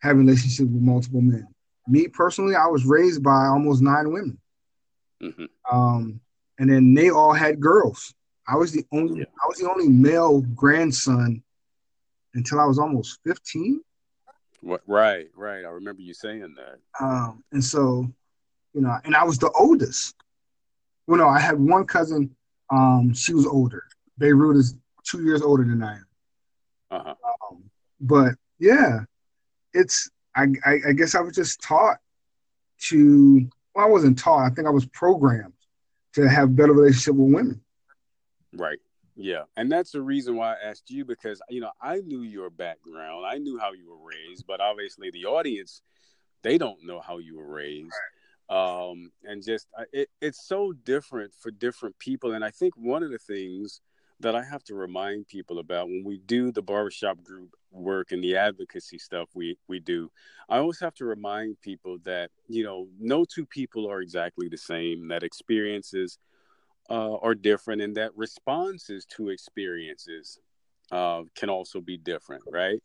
having 0.00 0.24
relationships 0.26 0.60
with 0.60 0.82
multiple 0.82 1.20
men. 1.20 1.46
Me 1.88 2.08
personally, 2.08 2.54
I 2.56 2.66
was 2.66 2.84
raised 2.84 3.22
by 3.22 3.46
almost 3.46 3.82
nine 3.82 4.12
women. 4.12 4.38
Mm-hmm. 5.22 5.44
Um, 5.70 6.20
and 6.58 6.70
then 6.70 6.94
they 6.94 7.10
all 7.10 7.32
had 7.32 7.60
girls. 7.60 8.12
I 8.48 8.56
was 8.56 8.72
the 8.72 8.84
only. 8.92 9.20
Yeah. 9.20 9.26
I 9.42 9.46
was 9.46 9.58
the 9.58 9.70
only 9.70 9.88
male 9.88 10.40
grandson 10.40 11.42
until 12.34 12.60
I 12.60 12.64
was 12.64 12.78
almost 12.78 13.20
fifteen. 13.24 13.80
What, 14.62 14.82
right, 14.86 15.28
right. 15.36 15.64
I 15.64 15.68
remember 15.68 16.02
you 16.02 16.14
saying 16.14 16.56
that. 16.56 16.78
Um, 17.04 17.44
and 17.52 17.62
so, 17.62 18.10
you 18.72 18.80
know, 18.80 18.96
and 19.04 19.14
I 19.14 19.22
was 19.22 19.38
the 19.38 19.50
oldest. 19.50 20.16
Well, 21.06 21.18
no, 21.18 21.28
I 21.28 21.38
had 21.38 21.58
one 21.58 21.86
cousin. 21.86 22.34
Um, 22.70 23.14
she 23.14 23.32
was 23.32 23.46
older. 23.46 23.84
Beirut 24.18 24.56
is 24.56 24.74
two 25.04 25.22
years 25.22 25.42
older 25.42 25.62
than 25.62 25.82
I 25.82 25.92
am. 25.92 26.06
Uh-huh. 26.90 27.14
Um, 27.50 27.70
but 28.00 28.34
yeah, 28.58 29.00
it's. 29.72 30.10
I, 30.36 30.46
I, 30.64 30.78
I 30.88 30.92
guess 30.92 31.14
I 31.14 31.20
was 31.20 31.34
just 31.34 31.60
taught 31.60 31.98
to. 32.82 33.48
Well, 33.74 33.84
I 33.84 33.88
wasn't 33.88 34.18
taught. 34.18 34.50
I 34.50 34.54
think 34.54 34.66
I 34.66 34.70
was 34.70 34.86
programmed 34.86 35.52
to 36.14 36.28
have 36.28 36.56
better 36.56 36.72
relationship 36.72 37.14
with 37.14 37.32
women. 37.32 37.60
Right. 38.52 38.78
Yeah, 39.16 39.44
and 39.56 39.72
that's 39.72 39.92
the 39.92 40.02
reason 40.02 40.36
why 40.36 40.52
I 40.52 40.68
asked 40.68 40.90
you 40.90 41.06
because 41.06 41.40
you 41.48 41.60
know 41.60 41.70
I 41.80 42.00
knew 42.00 42.20
your 42.20 42.50
background, 42.50 43.24
I 43.26 43.38
knew 43.38 43.58
how 43.58 43.72
you 43.72 43.88
were 43.88 44.06
raised, 44.06 44.46
but 44.46 44.60
obviously 44.60 45.10
the 45.10 45.24
audience 45.24 45.80
they 46.42 46.58
don't 46.58 46.84
know 46.84 47.00
how 47.00 47.18
you 47.18 47.38
were 47.38 47.48
raised, 47.48 47.94
right. 48.50 48.90
um, 48.90 49.10
and 49.24 49.42
just 49.42 49.68
it, 49.92 50.10
it's 50.20 50.46
so 50.46 50.72
different 50.72 51.32
for 51.32 51.50
different 51.50 51.98
people. 51.98 52.32
And 52.32 52.44
I 52.44 52.50
think 52.50 52.74
one 52.76 53.02
of 53.02 53.10
the 53.10 53.18
things 53.18 53.80
that 54.20 54.34
I 54.34 54.42
have 54.42 54.64
to 54.64 54.74
remind 54.74 55.28
people 55.28 55.58
about 55.58 55.88
when 55.88 56.02
we 56.04 56.18
do 56.18 56.50
the 56.50 56.62
barbershop 56.62 57.22
group 57.22 57.54
work 57.70 58.12
and 58.12 58.24
the 58.24 58.36
advocacy 58.36 58.98
stuff 58.98 59.28
we 59.34 59.58
we 59.68 59.78
do, 59.80 60.10
I 60.48 60.58
always 60.58 60.80
have 60.80 60.94
to 60.94 61.04
remind 61.04 61.60
people 61.60 61.98
that 62.04 62.30
you 62.48 62.64
know 62.64 62.88
no 62.98 63.24
two 63.24 63.46
people 63.46 63.90
are 63.90 64.00
exactly 64.00 64.48
the 64.48 64.58
same. 64.58 65.08
That 65.08 65.22
experiences 65.22 66.18
uh, 66.88 67.16
are 67.16 67.34
different 67.34 67.82
and 67.82 67.96
that 67.96 68.16
responses 68.16 69.04
to 69.16 69.28
experiences 69.28 70.38
uh, 70.92 71.22
can 71.34 71.50
also 71.50 71.80
be 71.80 71.96
different, 71.96 72.44
right? 72.50 72.80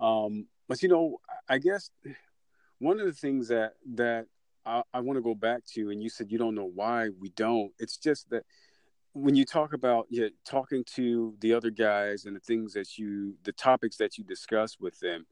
Um, 0.00 0.46
but 0.68 0.82
you 0.82 0.88
know, 0.88 1.20
I 1.48 1.58
guess 1.58 1.90
one 2.78 2.98
of 2.98 3.06
the 3.06 3.12
things 3.12 3.48
that 3.48 3.74
that 3.94 4.26
I, 4.64 4.82
I 4.92 5.00
want 5.00 5.16
to 5.16 5.22
go 5.22 5.34
back 5.34 5.64
to, 5.74 5.90
and 5.90 6.02
you 6.02 6.08
said 6.08 6.30
you 6.30 6.38
don't 6.38 6.54
know 6.54 6.70
why 6.74 7.10
we 7.20 7.30
don't. 7.30 7.72
It's 7.78 7.96
just 7.96 8.30
that 8.30 8.44
when 9.12 9.34
you 9.34 9.44
talk 9.44 9.72
about 9.72 10.06
yeah, 10.10 10.28
talking 10.44 10.84
to 10.94 11.34
the 11.40 11.52
other 11.52 11.70
guys 11.70 12.24
and 12.24 12.34
the 12.34 12.40
things 12.40 12.72
that 12.74 12.98
you, 12.98 13.34
the 13.44 13.52
topics 13.52 13.96
that 13.96 14.16
you 14.18 14.24
discuss 14.24 14.78
with 14.80 14.98
them, 15.00 15.26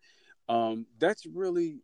um, 0.49 0.87
that's 0.99 1.27
really 1.27 1.81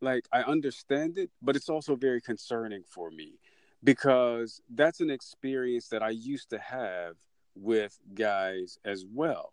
like 0.00 0.26
I 0.32 0.42
understand 0.42 1.18
it, 1.18 1.30
but 1.42 1.56
it's 1.56 1.68
also 1.68 1.96
very 1.96 2.20
concerning 2.20 2.82
for 2.88 3.10
me 3.10 3.38
because 3.82 4.60
that's 4.70 5.00
an 5.00 5.10
experience 5.10 5.88
that 5.88 6.02
I 6.02 6.10
used 6.10 6.50
to 6.50 6.58
have 6.58 7.16
with 7.54 7.98
guys 8.14 8.78
as 8.84 9.04
well, 9.12 9.50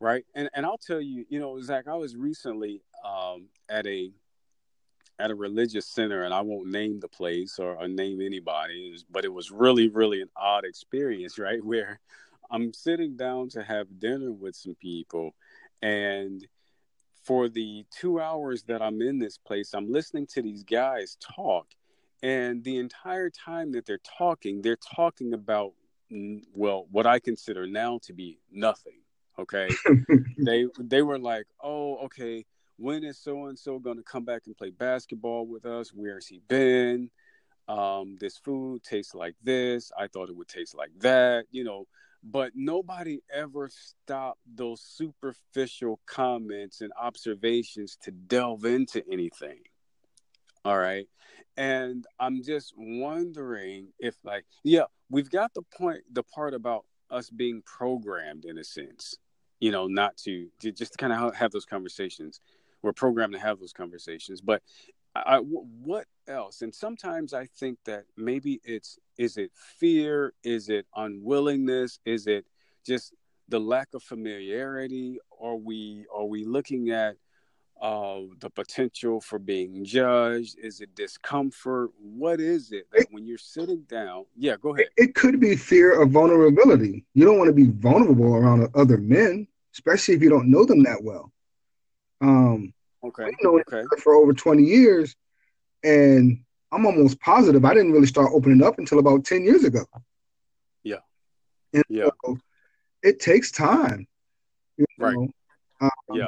right? 0.00 0.24
And 0.34 0.48
and 0.54 0.64
I'll 0.64 0.78
tell 0.78 1.00
you, 1.00 1.24
you 1.28 1.40
know, 1.40 1.60
Zach, 1.60 1.88
I 1.88 1.94
was 1.94 2.16
recently 2.16 2.82
um, 3.04 3.48
at 3.68 3.86
a 3.86 4.12
at 5.18 5.30
a 5.30 5.34
religious 5.34 5.86
center, 5.86 6.22
and 6.22 6.32
I 6.32 6.40
won't 6.42 6.70
name 6.70 7.00
the 7.00 7.08
place 7.08 7.58
or, 7.58 7.76
or 7.76 7.88
name 7.88 8.20
anybody, 8.20 8.96
but 9.10 9.24
it 9.24 9.32
was 9.32 9.50
really, 9.50 9.88
really 9.88 10.22
an 10.22 10.30
odd 10.36 10.64
experience, 10.64 11.38
right? 11.38 11.64
Where 11.64 12.00
I'm 12.50 12.72
sitting 12.72 13.16
down 13.16 13.48
to 13.50 13.62
have 13.62 13.98
dinner 13.98 14.32
with 14.32 14.54
some 14.54 14.76
people, 14.76 15.34
and 15.82 16.46
for 17.24 17.48
the 17.48 17.84
two 17.90 18.20
hours 18.20 18.62
that 18.64 18.80
I'm 18.80 19.02
in 19.02 19.18
this 19.18 19.36
place, 19.36 19.74
I'm 19.74 19.92
listening 19.92 20.26
to 20.28 20.42
these 20.42 20.62
guys 20.62 21.16
talk, 21.20 21.66
and 22.22 22.64
the 22.64 22.78
entire 22.78 23.30
time 23.30 23.72
that 23.72 23.86
they're 23.86 24.00
talking, 24.18 24.62
they're 24.62 24.76
talking 24.76 25.34
about 25.34 25.72
well, 26.54 26.86
what 26.90 27.06
I 27.06 27.18
consider 27.18 27.66
now 27.66 27.98
to 28.04 28.12
be 28.12 28.38
nothing. 28.50 29.00
Okay, 29.38 29.68
they 30.38 30.66
they 30.80 31.02
were 31.02 31.18
like, 31.18 31.46
oh, 31.62 31.98
okay, 32.06 32.44
when 32.78 33.04
is 33.04 33.18
so 33.18 33.46
and 33.46 33.58
so 33.58 33.78
going 33.78 33.98
to 33.98 34.02
come 34.02 34.24
back 34.24 34.42
and 34.46 34.56
play 34.56 34.70
basketball 34.70 35.46
with 35.46 35.66
us? 35.66 35.90
Where's 35.94 36.26
he 36.26 36.40
been? 36.48 37.10
Um, 37.68 38.16
this 38.18 38.38
food 38.38 38.82
tastes 38.82 39.14
like 39.14 39.34
this. 39.42 39.92
I 39.98 40.06
thought 40.06 40.30
it 40.30 40.36
would 40.36 40.48
taste 40.48 40.74
like 40.74 40.92
that. 41.00 41.44
You 41.50 41.64
know, 41.64 41.86
but 42.22 42.52
nobody 42.54 43.20
ever 43.32 43.68
stopped 43.70 44.40
those 44.52 44.80
superficial 44.80 46.00
comments 46.06 46.80
and 46.80 46.92
observations 47.00 47.96
to 48.02 48.10
delve 48.10 48.64
into 48.64 49.02
anything. 49.10 49.60
All 50.64 50.78
right. 50.78 51.06
And 51.56 52.04
I'm 52.18 52.42
just 52.42 52.74
wondering 52.76 53.88
if, 53.98 54.16
like, 54.24 54.44
yeah, 54.64 54.84
we've 55.10 55.30
got 55.30 55.54
the 55.54 55.62
point, 55.62 56.02
the 56.12 56.22
part 56.22 56.54
about 56.54 56.84
us 57.10 57.30
being 57.30 57.62
programmed 57.64 58.44
in 58.44 58.58
a 58.58 58.64
sense, 58.64 59.16
you 59.60 59.70
know, 59.70 59.86
not 59.86 60.16
to, 60.18 60.48
to 60.60 60.72
just 60.72 60.98
kind 60.98 61.12
of 61.12 61.34
have 61.34 61.50
those 61.50 61.64
conversations. 61.64 62.40
We're 62.82 62.92
programmed 62.92 63.34
to 63.34 63.40
have 63.40 63.58
those 63.58 63.72
conversations. 63.72 64.40
But 64.40 64.62
I, 65.14 65.38
what 65.38 66.06
else? 66.26 66.62
And 66.62 66.74
sometimes 66.74 67.34
I 67.34 67.46
think 67.46 67.78
that 67.84 68.04
maybe 68.16 68.60
it's 68.64 68.98
is 69.16 69.36
it 69.36 69.50
fear? 69.54 70.34
Is 70.44 70.68
it 70.68 70.86
unwillingness? 70.94 71.98
Is 72.04 72.26
it 72.26 72.46
just 72.86 73.14
the 73.48 73.58
lack 73.58 73.88
of 73.94 74.02
familiarity? 74.02 75.18
Are 75.40 75.56
we 75.56 76.04
are 76.14 76.26
we 76.26 76.44
looking 76.44 76.90
at 76.90 77.16
uh, 77.80 78.20
the 78.40 78.50
potential 78.50 79.20
for 79.20 79.38
being 79.38 79.84
judged? 79.84 80.58
Is 80.58 80.80
it 80.80 80.94
discomfort? 80.94 81.90
What 82.00 82.40
is 82.40 82.72
it 82.72 82.86
that 82.92 83.06
when 83.10 83.26
you're 83.26 83.38
sitting 83.38 83.82
down? 83.88 84.24
Yeah, 84.36 84.56
go 84.60 84.74
ahead. 84.74 84.88
It 84.96 85.14
could 85.14 85.40
be 85.40 85.56
fear 85.56 86.00
of 86.00 86.10
vulnerability. 86.10 87.04
You 87.14 87.24
don't 87.24 87.38
want 87.38 87.48
to 87.48 87.54
be 87.54 87.70
vulnerable 87.70 88.34
around 88.34 88.68
other 88.74 88.98
men, 88.98 89.46
especially 89.74 90.14
if 90.14 90.22
you 90.22 90.30
don't 90.30 90.50
know 90.50 90.64
them 90.64 90.82
that 90.84 91.02
well. 91.02 91.32
Um, 92.20 92.72
okay. 93.04 93.26
You 93.26 93.36
know, 93.42 93.60
okay. 93.60 93.82
For 94.02 94.14
over 94.14 94.32
20 94.32 94.62
years, 94.62 95.14
and 95.84 96.42
I'm 96.72 96.86
almost 96.86 97.20
positive 97.20 97.64
I 97.64 97.74
didn't 97.74 97.92
really 97.92 98.06
start 98.06 98.30
opening 98.34 98.62
up 98.62 98.78
until 98.78 98.98
about 98.98 99.24
10 99.24 99.44
years 99.44 99.64
ago. 99.64 99.84
Yeah. 100.82 100.98
And 101.72 101.84
yeah. 101.88 102.08
So 102.24 102.38
it 103.02 103.20
takes 103.20 103.50
time. 103.50 104.06
right. 104.98 105.16
Um, 105.80 105.90
yeah. 106.12 106.26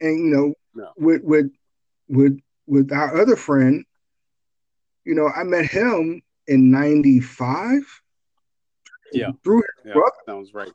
And 0.00 0.18
you 0.18 0.30
know, 0.30 0.54
yeah. 0.74 0.90
with 0.96 1.22
with 1.22 1.50
with 2.08 2.40
with 2.66 2.92
our 2.92 3.20
other 3.20 3.36
friend, 3.36 3.84
you 5.04 5.14
know, 5.14 5.28
I 5.28 5.42
met 5.42 5.66
him 5.66 6.22
in 6.46 6.70
'95. 6.70 7.82
Yeah. 9.12 9.30
Through 9.42 9.62
his 9.62 9.86
yeah, 9.86 9.92
brother. 9.94 10.12
Sounds 10.26 10.54
right. 10.54 10.72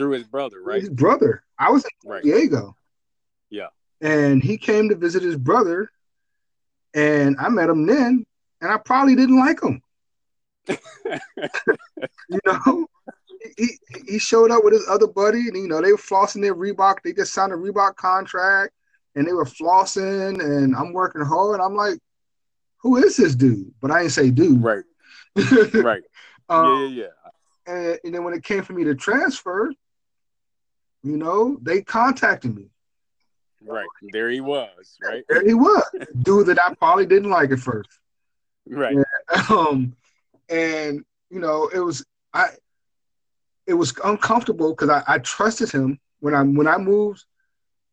His, 0.00 0.06
through 0.06 0.12
his 0.12 0.24
brother, 0.24 0.62
right? 0.62 0.80
His 0.80 0.90
brother. 0.90 1.42
I 1.58 1.70
was 1.70 1.84
in 1.84 2.10
right. 2.10 2.22
Diego. 2.22 2.76
Yeah 3.50 3.68
and 4.00 4.42
he 4.42 4.56
came 4.56 4.88
to 4.88 4.94
visit 4.94 5.22
his 5.22 5.36
brother, 5.36 5.90
and 6.94 7.36
I 7.38 7.48
met 7.48 7.68
him 7.68 7.86
then, 7.86 8.24
and 8.60 8.72
I 8.72 8.78
probably 8.78 9.14
didn't 9.14 9.38
like 9.38 9.62
him. 9.62 9.82
you 12.28 12.38
know, 12.46 12.86
he 13.56 13.78
he 14.06 14.18
showed 14.18 14.50
up 14.50 14.64
with 14.64 14.72
his 14.72 14.86
other 14.88 15.06
buddy, 15.06 15.48
and 15.48 15.56
you 15.56 15.68
know 15.68 15.80
they 15.80 15.92
were 15.92 15.98
flossing 15.98 16.42
their 16.42 16.54
Reebok. 16.54 16.96
They 17.02 17.12
just 17.12 17.32
signed 17.32 17.52
a 17.52 17.56
Reebok 17.56 17.96
contract, 17.96 18.72
and 19.14 19.26
they 19.26 19.32
were 19.32 19.44
flossing, 19.44 20.42
and 20.42 20.74
I'm 20.74 20.92
working 20.92 21.22
hard. 21.22 21.60
I'm 21.60 21.74
like, 21.74 21.98
who 22.78 22.96
is 22.96 23.16
this 23.16 23.34
dude? 23.34 23.72
But 23.80 23.90
I 23.90 24.00
didn't 24.00 24.12
say 24.12 24.30
dude. 24.30 24.62
Right. 24.62 24.84
right. 25.74 26.02
um, 26.48 26.66
yeah, 26.66 26.86
yeah, 26.86 26.86
yeah. 26.88 27.06
And, 27.66 27.98
and 28.04 28.14
then 28.14 28.24
when 28.24 28.34
it 28.34 28.42
came 28.44 28.62
for 28.62 28.72
me 28.72 28.84
to 28.84 28.94
transfer, 28.94 29.72
you 31.02 31.16
know, 31.16 31.58
they 31.62 31.82
contacted 31.82 32.54
me. 32.54 32.66
Right. 33.62 33.86
There 34.12 34.30
he 34.30 34.40
was, 34.40 34.96
right? 35.02 35.24
There 35.28 35.44
he 35.44 35.54
was. 35.54 35.84
Dude 36.22 36.46
that 36.46 36.60
I 36.60 36.74
probably 36.74 37.06
didn't 37.06 37.30
like 37.30 37.50
at 37.50 37.58
first. 37.58 37.90
Right. 38.66 38.96
um 39.50 39.94
and 40.48 41.04
you 41.30 41.40
know, 41.40 41.70
it 41.72 41.80
was 41.80 42.04
I 42.32 42.48
it 43.66 43.74
was 43.74 43.94
uncomfortable 44.04 44.70
because 44.70 44.88
I, 44.88 45.02
I 45.06 45.18
trusted 45.18 45.70
him 45.70 45.98
when 46.20 46.34
I 46.34 46.42
when 46.42 46.66
I 46.66 46.78
moved 46.78 47.24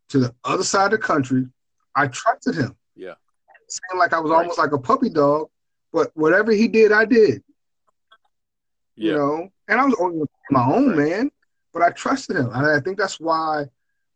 to 0.10 0.20
the 0.20 0.34
other 0.43 0.63
side 0.63 0.86
of 0.86 0.91
the 0.91 0.98
country, 1.00 1.48
I 1.96 2.08
trusted 2.08 2.56
him. 2.56 2.76
Yeah. 2.96 3.15
Seemed 3.67 4.00
like 4.00 4.13
I 4.13 4.20
was 4.20 4.32
right. 4.32 4.39
almost 4.39 4.58
like 4.58 4.72
a 4.72 4.78
puppy 4.78 5.10
dog, 5.10 5.50
but 5.91 6.12
whatever 6.13 6.52
he 6.52 6.67
did, 6.70 6.91
I 6.91 7.04
did. 7.04 7.43
Yeah. 8.96 9.12
You 9.12 9.17
know, 9.17 9.50
and 9.67 9.80
I 9.80 9.86
was 9.86 9.96
only 10.00 10.26
my 10.50 10.65
own 10.65 10.89
right. 10.89 10.98
man, 10.98 11.32
but 11.78 11.86
I 11.86 11.92
trusted 11.92 12.38
him. 12.38 12.50
And 12.54 12.66
I 12.66 12.80
think 12.80 12.98
that's 12.98 13.20
why 13.20 13.66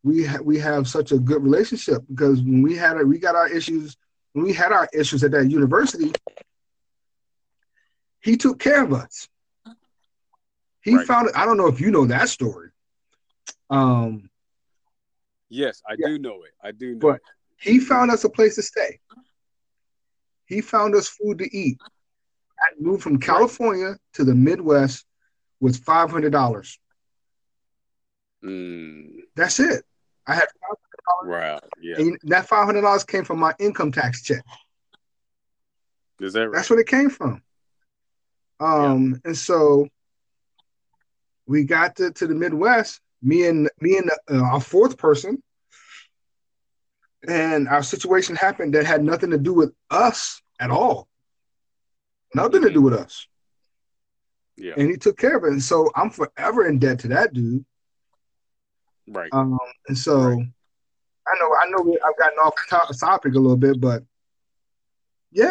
we 0.01 0.25
ha- 0.25 0.41
we 0.43 0.57
have 0.57 0.87
such 0.87 1.11
a 1.11 1.19
good 1.19 1.43
relationship 1.43 2.01
because 2.09 2.41
when 2.41 2.63
we 2.63 2.75
had 2.75 2.97
it, 2.97 3.07
we 3.07 3.19
got 3.19 3.35
our 3.35 3.47
issues 3.47 3.97
when 4.33 4.45
we 4.45 4.53
had 4.53 4.71
our 4.71 4.89
issues 4.93 5.23
at 5.23 5.31
that 5.31 5.51
university, 5.51 6.11
he 8.19 8.35
took 8.35 8.59
care 8.59 8.83
of 8.83 8.93
us. 8.93 9.27
He 10.81 10.95
right. 10.95 11.05
found 11.05 11.27
it. 11.27 11.35
I 11.35 11.45
don't 11.45 11.57
know 11.57 11.67
if 11.67 11.79
you 11.79 11.91
know 11.91 12.05
that 12.05 12.29
story. 12.29 12.69
Um. 13.69 14.29
Yes, 15.49 15.83
I 15.87 15.97
yeah. 15.99 16.07
do 16.07 16.17
know 16.17 16.43
it. 16.43 16.53
I 16.63 16.71
do 16.71 16.93
know. 16.93 16.99
But 16.99 17.15
it. 17.17 17.21
he 17.59 17.79
found 17.79 18.09
us 18.09 18.23
a 18.23 18.29
place 18.29 18.55
to 18.55 18.63
stay. 18.63 18.99
He 20.45 20.61
found 20.61 20.95
us 20.95 21.09
food 21.09 21.37
to 21.39 21.55
eat. 21.55 21.77
I 22.59 22.71
moved 22.79 23.03
from 23.03 23.19
California 23.19 23.97
to 24.13 24.23
the 24.23 24.33
Midwest 24.33 25.05
with 25.59 25.77
five 25.83 26.09
hundred 26.09 26.31
dollars. 26.31 26.79
Mm. 28.43 29.21
That's 29.35 29.59
it. 29.59 29.83
I 30.27 30.35
had 30.35 30.47
Wow. 31.23 31.59
Yeah. 31.81 31.95
And 31.97 32.19
that 32.23 32.47
five 32.47 32.65
hundred 32.65 32.81
dollars 32.81 33.03
came 33.03 33.23
from 33.23 33.39
my 33.39 33.53
income 33.59 33.91
tax 33.91 34.21
check. 34.23 34.43
Is 36.19 36.33
that 36.33 36.49
right? 36.49 36.55
That's 36.55 36.69
where 36.69 36.79
it 36.79 36.87
came 36.87 37.09
from. 37.09 37.41
Um, 38.59 39.11
yeah. 39.11 39.17
and 39.25 39.37
so 39.37 39.87
we 41.47 41.63
got 41.63 41.95
to, 41.97 42.11
to 42.11 42.27
the 42.27 42.35
Midwest, 42.35 43.01
me 43.21 43.47
and 43.47 43.69
me 43.79 43.97
and 43.97 44.11
uh, 44.29 44.43
our 44.43 44.61
fourth 44.61 44.97
person, 44.97 45.41
and 47.27 47.67
our 47.67 47.83
situation 47.83 48.35
happened 48.35 48.75
that 48.75 48.85
had 48.85 49.03
nothing 49.03 49.31
to 49.31 49.37
do 49.37 49.53
with 49.53 49.73
us 49.89 50.41
at 50.59 50.69
all. 50.69 51.07
Nothing 52.33 52.61
mm-hmm. 52.61 52.67
to 52.67 52.73
do 52.73 52.81
with 52.81 52.93
us. 52.93 53.27
Yeah. 54.57 54.73
And 54.77 54.89
he 54.89 54.97
took 54.97 55.17
care 55.17 55.37
of 55.37 55.43
it. 55.43 55.51
And 55.51 55.63
so 55.63 55.89
I'm 55.95 56.11
forever 56.11 56.67
in 56.67 56.77
debt 56.77 56.99
to 56.99 57.07
that 57.09 57.33
dude. 57.33 57.65
Right. 59.11 59.29
Um, 59.33 59.57
and 59.87 59.97
so 59.97 60.21
right. 60.21 60.47
I 61.27 61.39
know 61.39 61.55
I 61.55 61.69
know 61.69 61.97
I've 62.05 62.17
gotten 62.17 62.37
off 62.39 62.53
topic 62.99 63.35
a 63.35 63.39
little 63.39 63.57
bit, 63.57 63.79
but 63.79 64.03
yeah. 65.31 65.49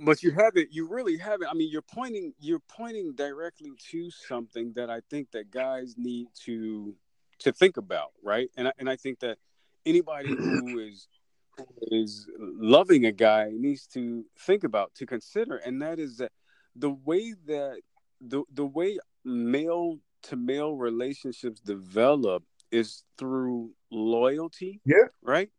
But 0.00 0.22
you 0.22 0.30
haven't. 0.30 0.72
You 0.72 0.86
really 0.86 1.16
haven't. 1.16 1.48
I 1.48 1.54
mean, 1.54 1.70
you're 1.70 1.82
pointing. 1.82 2.32
You're 2.38 2.62
pointing 2.68 3.14
directly 3.14 3.72
to 3.90 4.10
something 4.10 4.72
that 4.76 4.90
I 4.90 5.00
think 5.10 5.32
that 5.32 5.50
guys 5.50 5.94
need 5.96 6.28
to 6.44 6.94
to 7.40 7.52
think 7.52 7.76
about, 7.76 8.12
right? 8.22 8.50
And 8.56 8.68
I, 8.68 8.72
and 8.78 8.90
I 8.90 8.96
think 8.96 9.20
that 9.20 9.38
anybody 9.86 10.28
who 10.28 10.78
is 10.88 11.08
who 11.56 11.66
is 11.90 12.28
loving 12.38 13.06
a 13.06 13.12
guy 13.12 13.50
needs 13.52 13.86
to 13.88 14.24
think 14.38 14.62
about 14.62 14.94
to 14.96 15.06
consider, 15.06 15.56
and 15.56 15.82
that 15.82 15.98
is 15.98 16.18
that 16.18 16.32
the 16.76 16.90
way 16.90 17.34
that 17.46 17.80
the 18.20 18.44
the 18.52 18.66
way 18.66 18.98
male 19.24 19.98
to 20.22 20.36
male 20.36 20.76
relationships 20.76 21.60
develop 21.60 22.44
is 22.70 23.04
through 23.16 23.72
loyalty. 23.90 24.80
Yeah. 24.84 25.08
Right. 25.22 25.50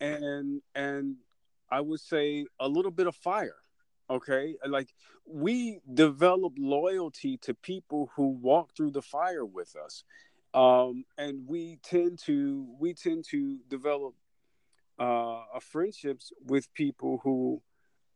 And 0.00 0.62
and 0.74 1.16
I 1.70 1.80
would 1.80 2.00
say 2.00 2.46
a 2.60 2.68
little 2.68 2.90
bit 2.90 3.06
of 3.06 3.16
fire. 3.16 3.56
Okay. 4.08 4.56
Like 4.66 4.92
we 5.26 5.80
develop 5.92 6.54
loyalty 6.58 7.38
to 7.38 7.54
people 7.54 8.10
who 8.14 8.28
walk 8.28 8.70
through 8.76 8.92
the 8.92 9.02
fire 9.02 9.44
with 9.44 9.74
us. 9.76 10.04
Um, 10.54 11.04
and 11.18 11.46
we 11.46 11.78
tend 11.82 12.18
to 12.26 12.66
we 12.78 12.94
tend 12.94 13.24
to 13.30 13.58
develop 13.68 14.14
uh, 14.98 15.42
friendships 15.60 16.32
with 16.46 16.72
people 16.72 17.20
who 17.22 17.60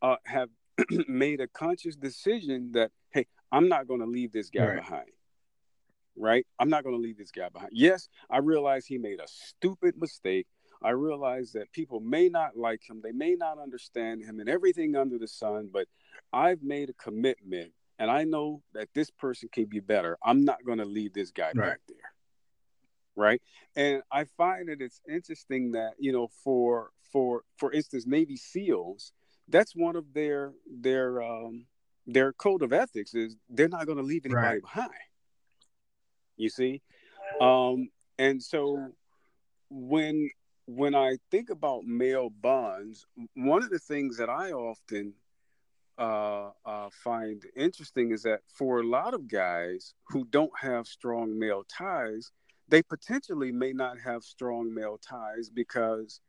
uh, 0.00 0.16
have 0.24 0.48
made 1.08 1.40
a 1.40 1.48
conscious 1.48 1.96
decision 1.96 2.72
that 2.72 2.90
hey, 3.10 3.26
I'm 3.52 3.68
not 3.68 3.86
going 3.86 4.00
to 4.00 4.06
leave 4.06 4.32
this 4.32 4.48
guy 4.48 4.66
right. 4.66 4.76
behind 4.76 5.10
right? 6.16 6.46
I'm 6.58 6.70
not 6.70 6.84
going 6.84 6.96
to 6.96 7.00
leave 7.00 7.18
this 7.18 7.30
guy 7.30 7.48
behind. 7.48 7.72
Yes, 7.72 8.08
I 8.30 8.38
realize 8.38 8.86
he 8.86 8.98
made 8.98 9.20
a 9.20 9.28
stupid 9.28 9.96
mistake. 9.98 10.46
I 10.82 10.90
realize 10.90 11.52
that 11.52 11.72
people 11.72 12.00
may 12.00 12.28
not 12.28 12.56
like 12.56 12.88
him, 12.88 13.00
they 13.02 13.12
may 13.12 13.34
not 13.34 13.58
understand 13.58 14.24
him 14.24 14.40
and 14.40 14.48
everything 14.48 14.96
under 14.96 15.18
the 15.18 15.28
sun, 15.28 15.68
but 15.70 15.86
I've 16.32 16.62
made 16.62 16.88
a 16.88 16.94
commitment 16.94 17.72
and 18.00 18.10
I 18.10 18.24
know 18.24 18.62
that 18.72 18.88
this 18.94 19.10
person 19.10 19.50
can 19.52 19.66
be 19.66 19.80
better. 19.80 20.16
I'm 20.24 20.44
not 20.46 20.64
going 20.64 20.78
to 20.78 20.86
leave 20.86 21.12
this 21.12 21.30
guy 21.30 21.52
right. 21.54 21.56
back 21.56 21.80
there. 21.86 21.96
Right? 23.14 23.42
And 23.76 24.02
I 24.10 24.24
find 24.38 24.68
that 24.68 24.80
it's 24.80 25.02
interesting 25.06 25.72
that, 25.72 25.92
you 25.98 26.10
know, 26.10 26.28
for 26.42 26.90
for 27.12 27.42
for 27.58 27.70
instance 27.72 28.06
Navy 28.06 28.38
SEALs, 28.38 29.12
that's 29.48 29.76
one 29.76 29.96
of 29.96 30.14
their 30.14 30.52
their 30.66 31.22
um, 31.22 31.66
their 32.06 32.32
code 32.32 32.62
of 32.62 32.72
ethics 32.72 33.14
is 33.14 33.36
they're 33.50 33.68
not 33.68 33.84
going 33.84 33.98
to 33.98 34.04
leave 34.04 34.24
anybody 34.24 34.46
right. 34.46 34.62
behind. 34.62 34.90
You 36.40 36.48
see, 36.48 36.80
um, 37.40 37.90
and 38.18 38.42
so 38.42 38.92
when 39.68 40.30
when 40.66 40.94
I 40.94 41.16
think 41.30 41.50
about 41.50 41.84
male 41.84 42.30
bonds, 42.30 43.06
one 43.34 43.62
of 43.62 43.70
the 43.70 43.78
things 43.78 44.16
that 44.16 44.30
I 44.30 44.52
often 44.52 45.14
uh, 45.98 46.50
uh, 46.64 46.88
find 47.04 47.44
interesting 47.54 48.12
is 48.12 48.22
that 48.22 48.40
for 48.46 48.80
a 48.80 48.86
lot 48.86 49.12
of 49.12 49.28
guys 49.28 49.92
who 50.08 50.24
don't 50.24 50.52
have 50.58 50.86
strong 50.86 51.38
male 51.38 51.64
ties, 51.68 52.30
they 52.68 52.82
potentially 52.82 53.52
may 53.52 53.72
not 53.72 53.98
have 53.98 54.22
strong 54.22 54.72
male 54.72 54.98
ties 54.98 55.50
because 55.50 56.20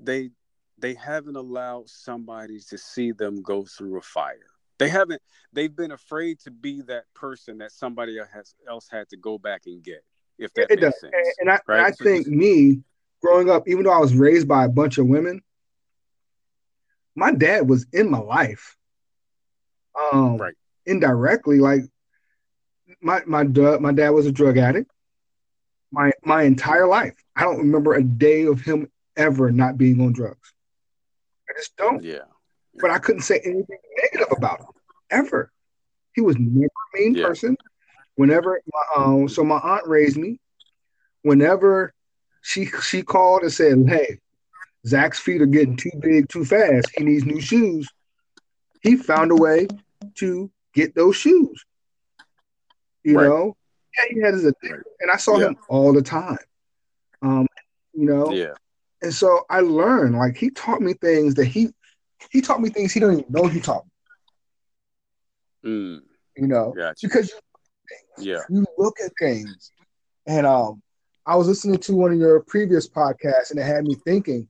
they 0.00 0.30
they 0.78 0.94
haven't 0.94 1.36
allowed 1.36 1.88
somebody 1.88 2.58
to 2.58 2.76
see 2.76 3.12
them 3.12 3.40
go 3.40 3.64
through 3.64 3.98
a 3.98 4.02
fire. 4.02 4.53
They 4.78 4.88
haven't. 4.88 5.22
They've 5.52 5.74
been 5.74 5.92
afraid 5.92 6.40
to 6.40 6.50
be 6.50 6.82
that 6.82 7.04
person 7.14 7.58
that 7.58 7.72
somebody 7.72 8.18
else, 8.18 8.54
else 8.68 8.88
had 8.90 9.08
to 9.10 9.16
go 9.16 9.38
back 9.38 9.62
and 9.66 9.82
get. 9.82 10.04
If 10.38 10.52
that 10.54 10.70
it 10.70 10.80
makes 10.80 10.82
does. 10.82 11.00
sense. 11.00 11.14
And 11.38 11.50
I, 11.50 11.60
right? 11.66 11.86
I 11.86 11.90
think 11.92 12.26
me 12.26 12.82
growing 13.22 13.48
up, 13.50 13.68
even 13.68 13.84
though 13.84 13.92
I 13.92 13.98
was 13.98 14.14
raised 14.14 14.48
by 14.48 14.64
a 14.64 14.68
bunch 14.68 14.98
of 14.98 15.06
women, 15.06 15.42
my 17.14 17.32
dad 17.32 17.68
was 17.68 17.86
in 17.92 18.10
my 18.10 18.18
life. 18.18 18.76
Um, 20.12 20.38
right. 20.38 20.54
Indirectly, 20.86 21.60
like 21.60 21.82
my 23.00 23.22
my 23.26 23.44
my 23.44 23.92
dad 23.92 24.10
was 24.10 24.26
a 24.26 24.32
drug 24.32 24.58
addict. 24.58 24.90
My 25.92 26.10
my 26.24 26.42
entire 26.42 26.88
life, 26.88 27.14
I 27.36 27.42
don't 27.42 27.58
remember 27.58 27.94
a 27.94 28.02
day 28.02 28.46
of 28.46 28.60
him 28.60 28.90
ever 29.16 29.52
not 29.52 29.78
being 29.78 30.00
on 30.00 30.12
drugs. 30.12 30.52
I 31.48 31.52
just 31.56 31.76
don't. 31.76 32.02
Yeah. 32.02 32.24
But 32.80 32.90
I 32.90 32.98
couldn't 32.98 33.22
say 33.22 33.40
anything 33.44 33.78
negative 34.02 34.36
about 34.36 34.60
him 34.60 34.66
ever. 35.10 35.52
He 36.14 36.20
was 36.20 36.36
never 36.38 36.66
a 36.66 36.98
mean 36.98 37.14
yeah. 37.14 37.26
person. 37.26 37.56
Whenever, 38.16 38.60
my, 38.72 39.02
um, 39.02 39.28
so 39.28 39.44
my 39.44 39.58
aunt 39.58 39.86
raised 39.86 40.16
me. 40.16 40.38
Whenever 41.22 41.92
she 42.42 42.66
she 42.66 43.02
called 43.02 43.42
and 43.42 43.52
said, 43.52 43.84
"Hey, 43.88 44.18
Zach's 44.86 45.18
feet 45.18 45.40
are 45.40 45.46
getting 45.46 45.76
too 45.76 45.90
big 46.00 46.28
too 46.28 46.44
fast. 46.44 46.90
He 46.96 47.04
needs 47.04 47.24
new 47.24 47.40
shoes." 47.40 47.88
He 48.82 48.96
found 48.96 49.32
a 49.32 49.36
way 49.36 49.66
to 50.16 50.50
get 50.74 50.94
those 50.94 51.16
shoes. 51.16 51.64
You 53.02 53.16
right. 53.16 53.26
know, 53.26 53.56
yeah, 53.96 54.14
he 54.14 54.20
had 54.20 54.34
his 54.34 54.44
and 54.44 55.10
I 55.10 55.16
saw 55.16 55.38
yeah. 55.38 55.48
him 55.48 55.56
all 55.68 55.92
the 55.92 56.02
time. 56.02 56.38
Um, 57.22 57.46
you 57.94 58.06
know, 58.06 58.30
yeah. 58.30 58.52
And 59.02 59.12
so 59.12 59.44
I 59.48 59.60
learned, 59.60 60.16
like 60.16 60.36
he 60.36 60.50
taught 60.50 60.80
me 60.80 60.92
things 60.94 61.34
that 61.34 61.46
he 61.46 61.70
he 62.30 62.40
taught 62.40 62.60
me 62.60 62.68
things 62.68 62.92
he 62.92 63.00
don't 63.00 63.12
even 63.12 63.26
know 63.28 63.46
he 63.46 63.60
taught 63.60 63.84
me. 65.62 65.70
Mm. 65.70 66.00
You 66.36 66.46
know, 66.48 66.74
gotcha. 66.76 67.06
because 67.06 67.30
you, 67.30 68.32
yeah, 68.32 68.40
you 68.50 68.64
look 68.76 68.96
at 69.04 69.12
things, 69.18 69.70
and 70.26 70.46
um, 70.46 70.82
I 71.26 71.36
was 71.36 71.46
listening 71.46 71.78
to 71.78 71.94
one 71.94 72.12
of 72.12 72.18
your 72.18 72.40
previous 72.40 72.88
podcasts, 72.88 73.50
and 73.50 73.58
it 73.58 73.64
had 73.64 73.84
me 73.84 73.94
thinking, 74.04 74.48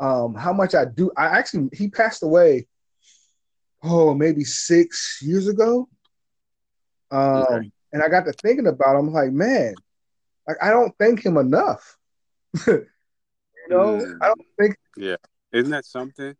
um, 0.00 0.34
how 0.34 0.52
much 0.52 0.74
I 0.74 0.84
do. 0.86 1.10
I 1.16 1.26
actually 1.26 1.68
he 1.72 1.88
passed 1.88 2.22
away, 2.22 2.66
oh 3.82 4.14
maybe 4.14 4.44
six 4.44 5.20
years 5.22 5.46
ago. 5.46 5.88
Um, 7.10 7.42
okay. 7.50 7.70
and 7.92 8.02
I 8.02 8.08
got 8.08 8.24
to 8.26 8.32
thinking 8.32 8.66
about. 8.66 8.96
Him, 8.96 9.08
I'm 9.08 9.12
like, 9.12 9.32
man, 9.32 9.74
like 10.46 10.56
I 10.62 10.70
don't 10.70 10.92
thank 10.98 11.24
him 11.24 11.36
enough. 11.36 11.96
you 12.66 12.86
know, 13.68 13.98
mm. 13.98 14.18
I 14.20 14.26
don't 14.26 14.46
think. 14.58 14.76
Yeah, 14.96 15.16
isn't 15.52 15.70
that 15.70 15.86
something? 15.86 16.34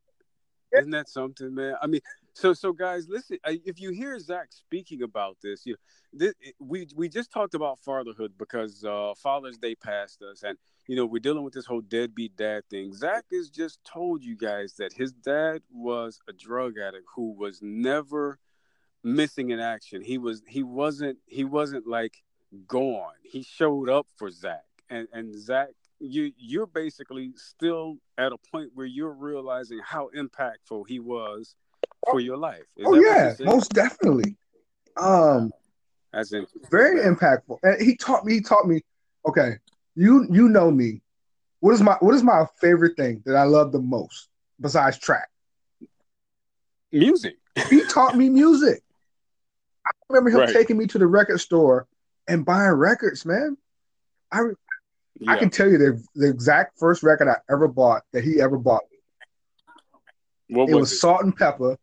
Isn't 0.72 0.90
that 0.90 1.09
something, 1.09 1.54
man? 1.54 1.74
I 1.83 1.87
mean, 1.87 2.00
so 2.35 2.52
so 2.52 2.72
guys, 2.72 3.09
listen. 3.09 3.38
If 3.44 3.80
you 3.80 3.90
hear 3.90 4.18
Zach 4.18 4.48
speaking 4.50 5.02
about 5.02 5.37
this, 5.42 5.66
you 5.66 5.76
this, 6.12 6.35
we 6.59 6.87
we 6.94 7.09
just 7.09 7.33
talked 7.33 7.54
about 7.54 7.78
fatherhood 7.80 8.33
because 8.38 8.85
uh, 8.85 9.14
Father's 9.16 9.59
Day 9.59 9.74
passed 9.74 10.22
us, 10.22 10.42
and 10.42 10.56
you 10.87 10.96
know 10.96 11.06
we're 11.06 11.20
dealing 11.20 11.42
with 11.42 11.54
this 11.54 11.66
whole 11.66 11.80
deadbeat 11.80 12.37
dad 12.37 12.62
thing. 12.70 12.92
Zach 12.92 13.24
has 13.33 13.50
just 13.50 13.83
told 13.85 14.22
you 14.22 14.37
guys 14.37 14.74
that 14.78 14.92
his 14.92 15.12
dad 15.12 15.62
was 15.72 16.20
a 16.28 16.33
drug 16.33 16.78
addict 16.78 17.06
who 17.14 17.33
was 17.33 17.61
never 17.62 18.38
missing 19.02 19.50
in 19.50 19.61
action. 19.61 20.02
He 20.02 20.18
was 20.18 20.42
he 20.46 20.62
wasn't 20.62 21.18
he 21.26 21.44
wasn't 21.44 21.87
like 21.87 22.22
gone. 22.66 23.14
He 23.22 23.42
showed 23.42 23.88
up 23.88 24.06
for 24.16 24.30
Zach, 24.30 24.64
and 24.88 25.09
and 25.12 25.35
Zach 25.38 25.70
you 26.01 26.33
you're 26.39 26.67
basically 26.67 27.33
still 27.37 27.99
at 28.19 28.33
a 28.33 28.39
point 28.51 28.71
where 28.75 28.87
you're 28.87 29.13
realizing 29.13 29.79
how 29.85 30.11
impactful 30.17 30.85
he 30.89 30.99
was 30.99 31.55
for 32.11 32.21
your 32.21 32.37
life. 32.37 32.65
Is 32.77 32.87
oh 32.87 32.95
yeah, 32.95 33.35
most 33.41 33.71
definitely. 33.73 34.37
Um, 34.97 35.53
that's 36.13 36.33
very 36.71 37.01
impactful, 37.03 37.59
and 37.63 37.81
he 37.81 37.97
taught 37.97 38.25
me. 38.25 38.35
He 38.35 38.41
taught 38.41 38.67
me. 38.67 38.81
Okay, 39.29 39.57
you 39.95 40.27
you 40.31 40.49
know 40.49 40.71
me. 40.71 41.03
What 41.61 41.75
is 41.75 41.83
my 41.83 41.97
what 42.01 42.15
is 42.15 42.23
my 42.23 42.47
favorite 42.61 42.97
thing 42.97 43.23
that 43.27 43.37
I 43.37 43.45
love 43.45 43.73
the 43.73 43.81
most 43.81 44.29
besides 44.61 44.99
track? 44.99 45.29
Music. 46.93 47.37
he 47.69 47.85
taught 47.85 48.17
me 48.17 48.29
music. 48.29 48.83
I 49.87 49.91
remember 50.09 50.31
him 50.31 50.47
right. 50.47 50.55
taking 50.55 50.77
me 50.77 50.87
to 50.89 50.99
the 50.99 51.07
record 51.07 51.39
store 51.41 51.87
and 52.27 52.45
buying 52.45 52.73
records, 52.73 53.25
man. 53.25 53.57
I 54.33 54.43
yeah. 55.20 55.33
I 55.33 55.37
can 55.37 55.50
tell 55.50 55.68
you 55.68 55.78
the 55.78 56.02
the 56.14 56.28
exact 56.28 56.78
first 56.78 57.02
record 57.02 57.28
I 57.28 57.37
ever 57.52 57.68
bought 57.68 58.02
that 58.12 58.24
he 58.24 58.40
ever 58.40 58.56
bought 58.56 58.83
me. 58.90 60.56
What 60.56 60.68
it 60.68 60.74
was, 60.74 60.80
was 60.80 60.92
it? 60.92 60.96
Salt-N-Pepa, 60.96 61.76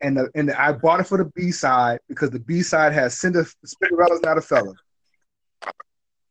and 0.00 0.16
the, 0.16 0.30
and 0.34 0.48
the, 0.48 0.60
I 0.60 0.72
bought 0.72 1.00
it 1.00 1.06
for 1.06 1.18
the 1.18 1.30
B 1.36 1.50
side 1.50 1.98
because 2.08 2.30
the 2.30 2.38
B 2.38 2.62
side 2.62 2.92
has 2.92 3.18
Cinder, 3.18 3.46
Cinderella's 3.64 4.22
Not 4.22 4.38
a 4.38 4.40
Fella. 4.40 4.74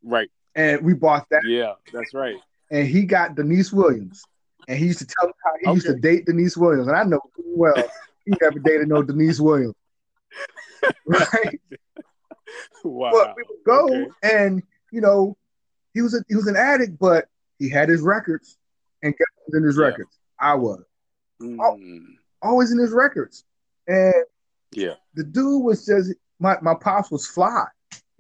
Right. 0.02 0.30
And 0.56 0.84
we 0.84 0.94
bought 0.94 1.28
that. 1.32 1.42
Yeah, 1.46 1.74
that's 1.92 2.14
right. 2.14 2.36
And 2.72 2.88
he 2.88 3.04
got 3.04 3.36
Deniece 3.36 3.72
Williams, 3.72 4.24
and 4.68 4.80
he 4.80 4.86
used 4.86 5.00
to 5.00 5.06
tell 5.06 5.28
me 5.28 5.34
how 5.44 5.52
he 5.60 5.68
okay. 5.68 5.76
used 5.76 5.88
to 5.88 5.96
date 5.96 6.26
Deniece 6.26 6.58
Williams, 6.58 6.88
and 6.88 6.96
I 6.96 7.04
know 7.04 7.20
well 7.38 7.76
he 8.26 8.34
never 8.42 8.60
dated 8.60 8.88
no 8.88 9.04
Deniece 9.04 9.40
Williams. 9.40 9.76
Right. 11.06 11.62
wow. 12.84 13.12
But 13.14 13.36
we 13.38 13.44
would 13.48 13.64
go 13.66 13.86
okay. 13.86 14.08
and 14.22 14.64
you 14.92 15.00
know 15.00 15.38
he 15.94 16.02
was 16.02 16.14
a, 16.14 16.24
he 16.28 16.36
was 16.36 16.48
an 16.48 16.56
addict, 16.56 16.98
but 17.00 17.28
he 17.60 17.70
had 17.70 17.90
his 17.90 18.02
records, 18.02 18.58
and 19.02 19.14
was 19.48 19.56
in 19.56 19.64
his 19.64 19.78
yeah. 19.78 19.86
records? 19.86 20.20
I 20.40 20.56
was. 20.56 20.84
Mm. 21.42 22.06
Always 22.42 22.72
in 22.72 22.78
his 22.78 22.92
records, 22.92 23.46
and 23.88 24.14
yeah, 24.72 24.96
the 25.14 25.24
dude 25.24 25.64
was 25.64 25.86
just 25.86 26.14
my 26.40 26.58
my 26.62 26.74
pops 26.76 27.12
was 27.12 27.28
fly. 27.28 27.66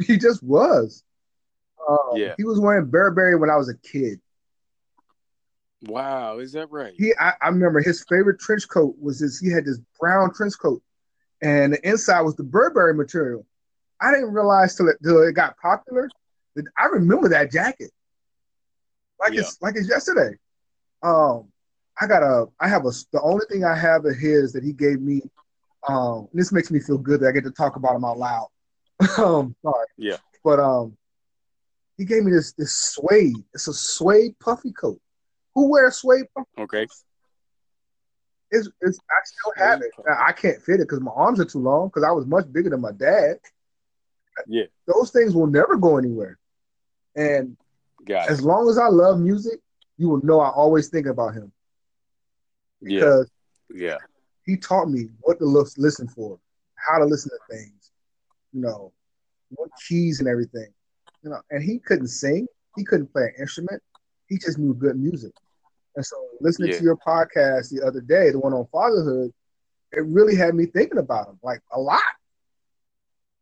He 0.08 0.18
just 0.18 0.42
was. 0.42 1.04
Um, 1.88 1.98
yeah, 2.16 2.34
he 2.38 2.44
was 2.44 2.60
wearing 2.60 2.90
Burberry 2.90 3.36
when 3.36 3.50
I 3.50 3.56
was 3.56 3.70
a 3.70 3.78
kid. 3.78 4.20
Wow, 5.84 6.40
is 6.40 6.54
that 6.54 6.72
right? 6.72 6.94
He, 6.98 7.14
I, 7.20 7.34
I 7.42 7.50
remember 7.50 7.82
his 7.82 8.04
favorite 8.10 8.40
trench 8.40 8.68
coat 8.68 8.96
was 9.00 9.20
this. 9.20 9.40
He 9.40 9.52
had 9.52 9.66
this 9.66 9.80
brown 10.00 10.34
trench 10.34 10.54
coat, 10.60 10.82
and 11.42 11.74
the 11.74 11.88
inside 11.88 12.22
was 12.22 12.36
the 12.36 12.44
Burberry 12.44 12.94
material. 12.94 13.46
I 14.02 14.12
didn't 14.12 14.34
realize 14.34 14.76
till 14.76 14.90
it, 14.90 14.98
till 15.04 15.22
it 15.22 15.34
got 15.34 15.58
popular 15.58 16.10
I 16.78 16.86
remember 16.86 17.30
that 17.30 17.52
jacket. 17.52 17.92
Like 19.20 19.34
yeah. 19.34 19.42
it's 19.42 19.62
like 19.62 19.76
it's 19.76 19.89
yesterday. 19.89 20.36
Um, 21.02 21.50
I 22.00 22.08
got 22.08 22.24
a 22.24 22.48
I 22.60 22.68
have 22.68 22.86
a 22.86 22.92
the 23.12 23.22
only 23.22 23.46
thing 23.50 23.63
I 23.63 23.76
have 23.76 24.06
of 24.06 24.16
his 24.16 24.54
that 24.54 24.63
he 24.63 24.74
gave 24.74 25.02
me. 25.02 25.22
Um, 25.88 26.28
this 26.34 26.52
makes 26.52 26.72
me 26.72 26.80
feel 26.80 26.98
good 26.98 27.20
that 27.22 27.28
I 27.28 27.32
get 27.32 27.44
to 27.44 27.52
talk 27.52 27.76
about 27.76 27.96
him 27.96 28.06
out 28.06 28.18
loud. 28.18 28.48
um, 29.18 29.56
sorry. 29.62 29.86
Yeah. 29.98 30.18
But 30.44 30.60
um, 30.60 30.98
he 31.98 32.06
gave 32.06 32.24
me 32.24 32.32
this 32.32 32.54
this 32.54 32.76
suede. 32.76 33.44
It's 33.54 33.68
a 33.68 33.74
suede 33.74 34.38
puffy 34.39 34.72
coat. 34.72 35.00
Who 35.56 35.70
wears 35.70 35.98
suede 35.98 36.26
puffy? 36.36 36.50
Okay. 36.58 36.88
It's, 38.52 38.70
it's 38.82 39.00
I 39.10 39.20
still 39.24 39.66
have 39.66 39.82
it. 39.82 39.92
I 40.08 40.32
can't 40.32 40.62
fit 40.62 40.76
it 40.76 40.84
because 40.84 41.00
my 41.00 41.12
arms 41.12 41.39
are 41.39 41.46
too 41.46 41.60
long 41.60 41.88
because 41.88 42.04
I 42.04 42.12
was 42.12 42.28
much 42.28 42.52
bigger 42.52 42.70
than 42.70 42.82
my 42.82 42.92
dad. 42.92 43.38
Yeah. 44.48 44.66
Those 44.86 45.12
things 45.12 45.34
will 45.34 45.48
never 45.48 45.76
go 45.76 45.98
anywhere. 45.98 46.38
And 47.15 47.58
Got 48.06 48.30
as 48.30 48.41
long 48.41 48.69
as 48.69 48.78
I 48.78 48.88
love 48.88 49.19
music, 49.19 49.60
you 49.97 50.10
will 50.10 50.26
know 50.26 50.39
I 50.39 50.49
always 50.49 50.89
think 50.89 51.08
about 51.08 51.34
him. 51.34 51.52
Because 52.82 53.30
yeah. 53.73 53.88
yeah. 53.91 53.97
he 54.45 54.58
taught 54.58 54.89
me 54.89 55.08
what 55.21 55.39
to 55.39 55.45
look, 55.45 55.69
listen 55.78 56.08
for, 56.08 56.39
how 56.76 56.97
to 56.99 57.06
listen 57.06 57.30
to 57.30 57.56
things, 57.56 57.91
you 58.52 58.62
know, 58.62 58.91
what 59.49 59.69
keys 59.88 60.19
and 60.19 60.28
everything. 60.28 60.67
You 61.23 61.30
know, 61.30 61.41
and 61.52 61.63
he 61.63 61.80
couldn't 61.80 62.08
sing, 62.08 62.47
he 62.76 62.84
couldn't 62.84 63.13
play 63.13 63.23
an 63.23 63.34
instrument, 63.39 63.82
he 64.28 64.38
just 64.38 64.58
knew 64.58 64.73
good 64.73 64.99
music. 64.99 65.32
And 65.95 66.06
so 66.06 66.17
listening 66.41 66.71
yeah. 66.71 66.78
to 66.80 66.84
your 66.84 66.97
podcast 66.97 67.69
the 67.69 67.86
other 67.86 68.02
day, 68.02 68.32
the 68.32 68.39
one 68.39 68.54
on 68.54 68.67
fatherhood, 68.71 69.32
it 69.91 70.06
really 70.06 70.36
had 70.36 70.56
me 70.56 70.65
thinking 70.65 70.97
about 70.97 71.30
him 71.30 71.39
like 71.43 71.62
a 71.71 71.80
lot. 71.80 72.02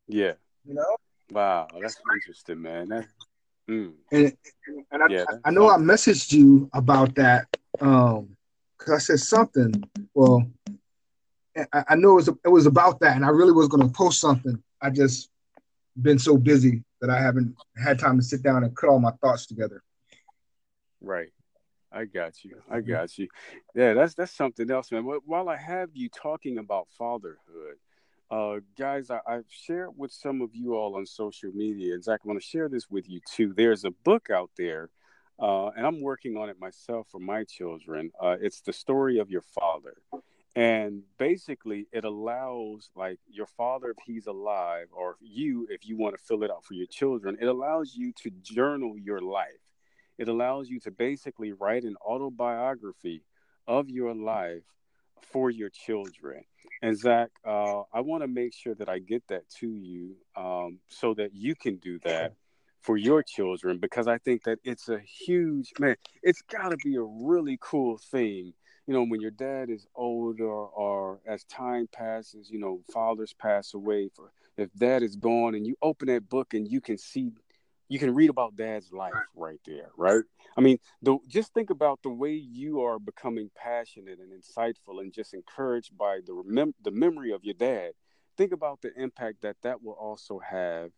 Yeah. 0.07 0.33
You 0.65 0.75
know? 0.75 0.97
Wow, 1.31 1.67
that's 1.81 1.95
interesting, 2.13 2.61
man. 2.61 2.89
That, 2.89 3.07
Mm. 3.69 3.93
And, 4.11 4.33
and 4.91 5.03
I, 5.03 5.07
yeah, 5.09 5.25
I 5.45 5.51
know 5.51 5.69
I 5.69 5.77
messaged 5.77 6.33
you 6.33 6.69
about 6.73 7.15
that 7.15 7.45
um 7.79 8.35
because 8.77 8.93
I 8.93 8.97
said 8.97 9.19
something. 9.19 9.83
Well, 10.13 10.43
I, 11.73 11.83
I 11.89 11.95
know 11.95 12.11
it 12.11 12.15
was 12.15 12.27
it 12.45 12.49
was 12.49 12.65
about 12.65 12.99
that, 13.01 13.15
and 13.15 13.25
I 13.25 13.29
really 13.29 13.51
was 13.51 13.67
going 13.67 13.87
to 13.87 13.93
post 13.93 14.19
something. 14.19 14.61
I 14.81 14.89
just 14.89 15.29
been 16.01 16.19
so 16.19 16.37
busy 16.37 16.83
that 17.01 17.09
I 17.09 17.21
haven't 17.21 17.55
had 17.81 17.99
time 17.99 18.17
to 18.17 18.23
sit 18.23 18.41
down 18.41 18.63
and 18.63 18.75
put 18.75 18.89
all 18.89 18.99
my 18.99 19.11
thoughts 19.21 19.45
together. 19.45 19.83
Right. 21.01 21.29
I 21.91 22.05
got 22.05 22.43
you. 22.43 22.61
I 22.69 22.79
got 22.79 23.17
you. 23.17 23.27
Yeah, 23.75 23.93
that's 23.93 24.13
that's 24.13 24.31
something 24.31 24.71
else, 24.71 24.91
man. 24.91 25.03
While 25.03 25.49
I 25.49 25.57
have 25.57 25.89
you 25.93 26.09
talking 26.09 26.57
about 26.57 26.87
fatherhood, 26.97 27.77
uh, 28.31 28.59
guys, 28.77 29.11
I, 29.11 29.19
have 29.27 29.45
shared 29.49 29.91
with 29.95 30.11
some 30.11 30.41
of 30.41 30.55
you 30.55 30.73
all 30.73 30.95
on 30.95 31.05
social 31.05 31.51
media. 31.53 31.93
And 31.93 32.03
I 32.07 32.17
want 32.23 32.41
to 32.41 32.45
share 32.45 32.69
this 32.69 32.89
with 32.89 33.09
you 33.09 33.19
too. 33.29 33.53
There's 33.53 33.83
a 33.85 33.91
book 33.91 34.29
out 34.29 34.49
there, 34.57 34.89
uh, 35.39 35.67
and 35.69 35.85
I'm 35.85 36.01
working 36.01 36.37
on 36.37 36.49
it 36.49 36.59
myself 36.59 37.07
for 37.11 37.19
my 37.19 37.43
children. 37.43 38.11
Uh, 38.19 38.37
it's 38.41 38.61
the 38.61 38.73
story 38.73 39.19
of 39.19 39.29
your 39.29 39.41
father, 39.41 39.95
and 40.55 41.03
basically, 41.17 41.87
it 41.91 42.05
allows 42.05 42.89
like 42.95 43.19
your 43.29 43.47
father, 43.47 43.91
if 43.91 43.97
he's 44.05 44.27
alive, 44.27 44.87
or 44.91 45.17
you, 45.19 45.67
if 45.69 45.85
you 45.85 45.97
want 45.97 46.17
to 46.17 46.23
fill 46.23 46.43
it 46.43 46.51
out 46.51 46.65
for 46.65 46.73
your 46.73 46.87
children, 46.87 47.37
it 47.39 47.47
allows 47.47 47.93
you 47.95 48.13
to 48.23 48.31
journal 48.41 48.97
your 48.97 49.21
life 49.21 49.59
it 50.21 50.27
allows 50.27 50.69
you 50.69 50.79
to 50.81 50.91
basically 50.91 51.51
write 51.51 51.83
an 51.83 51.95
autobiography 52.05 53.23
of 53.67 53.89
your 53.89 54.13
life 54.13 54.61
for 55.21 55.49
your 55.49 55.69
children. 55.69 56.43
And 56.81 56.97
Zach, 56.97 57.29
uh, 57.45 57.81
I 57.93 58.01
want 58.01 58.23
to 58.23 58.27
make 58.27 58.53
sure 58.53 58.73
that 58.75 58.89
I 58.89 58.99
get 58.99 59.27
that 59.27 59.47
to 59.59 59.67
you 59.67 60.15
um, 60.35 60.79
so 60.89 61.13
that 61.13 61.33
you 61.33 61.55
can 61.55 61.77
do 61.77 61.99
that 61.99 62.33
for 62.81 62.97
your 62.97 63.21
children 63.21 63.77
because 63.77 64.07
I 64.07 64.17
think 64.17 64.43
that 64.43 64.59
it's 64.63 64.89
a 64.89 64.99
huge 64.99 65.71
man. 65.79 65.95
It's 66.23 66.41
got 66.41 66.69
to 66.69 66.77
be 66.77 66.95
a 66.95 67.03
really 67.03 67.57
cool 67.61 67.97
thing, 67.97 68.53
you 68.87 68.93
know, 68.93 69.03
when 69.03 69.21
your 69.21 69.31
dad 69.31 69.69
is 69.69 69.85
older 69.95 70.49
or 70.49 71.19
as 71.27 71.43
time 71.43 71.87
passes, 71.91 72.49
you 72.49 72.59
know, 72.59 72.81
fathers 72.91 73.33
pass 73.33 73.73
away. 73.75 74.09
For 74.15 74.31
if 74.57 74.73
dad 74.73 75.03
is 75.03 75.15
gone, 75.15 75.55
and 75.55 75.65
you 75.65 75.75
open 75.81 76.07
that 76.07 76.27
book 76.29 76.53
and 76.53 76.67
you 76.67 76.81
can 76.81 76.97
see 76.97 77.31
you 77.91 77.99
can 77.99 78.15
read 78.15 78.29
about 78.29 78.55
dad's 78.55 78.93
life 78.93 79.11
right 79.35 79.59
there, 79.65 79.89
right? 79.97 80.23
I 80.55 80.61
mean, 80.61 80.77
the, 81.01 81.17
just 81.27 81.53
think 81.53 81.71
about 81.71 81.99
the 82.03 82.09
way 82.09 82.31
you 82.31 82.79
are 82.83 82.97
becoming 82.97 83.51
passionate 83.53 84.17
and 84.19 84.31
insightful 84.31 85.01
and 85.01 85.11
just 85.11 85.33
encouraged 85.33 85.97
by 85.97 86.21
the 86.25 86.31
remem- 86.31 86.73
the 86.81 86.91
memory 86.91 87.33
of 87.33 87.43
your 87.43 87.53
dad. 87.53 87.91
Think 88.37 88.53
about 88.53 88.81
the 88.81 88.93
impact 88.95 89.41
that 89.41 89.57
that 89.63 89.83
will 89.83 89.97
also 89.99 90.39
have 90.39 90.91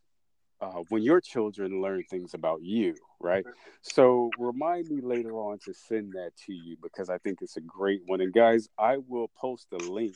uh, 0.61 0.83
when 0.89 1.01
your 1.01 1.19
children 1.19 1.81
learn 1.81 2.03
things 2.11 2.35
about 2.35 2.61
you, 2.61 2.93
right? 3.19 3.43
So 3.81 4.29
remind 4.37 4.87
me 4.87 5.01
later 5.01 5.33
on 5.33 5.57
to 5.65 5.73
send 5.73 6.13
that 6.13 6.33
to 6.45 6.53
you 6.53 6.77
because 6.79 7.09
I 7.09 7.17
think 7.17 7.39
it's 7.41 7.57
a 7.57 7.61
great 7.61 8.01
one. 8.05 8.21
And 8.21 8.31
guys, 8.31 8.69
I 8.77 8.97
will 9.07 9.31
post 9.35 9.65
a 9.73 9.77
link 9.77 10.13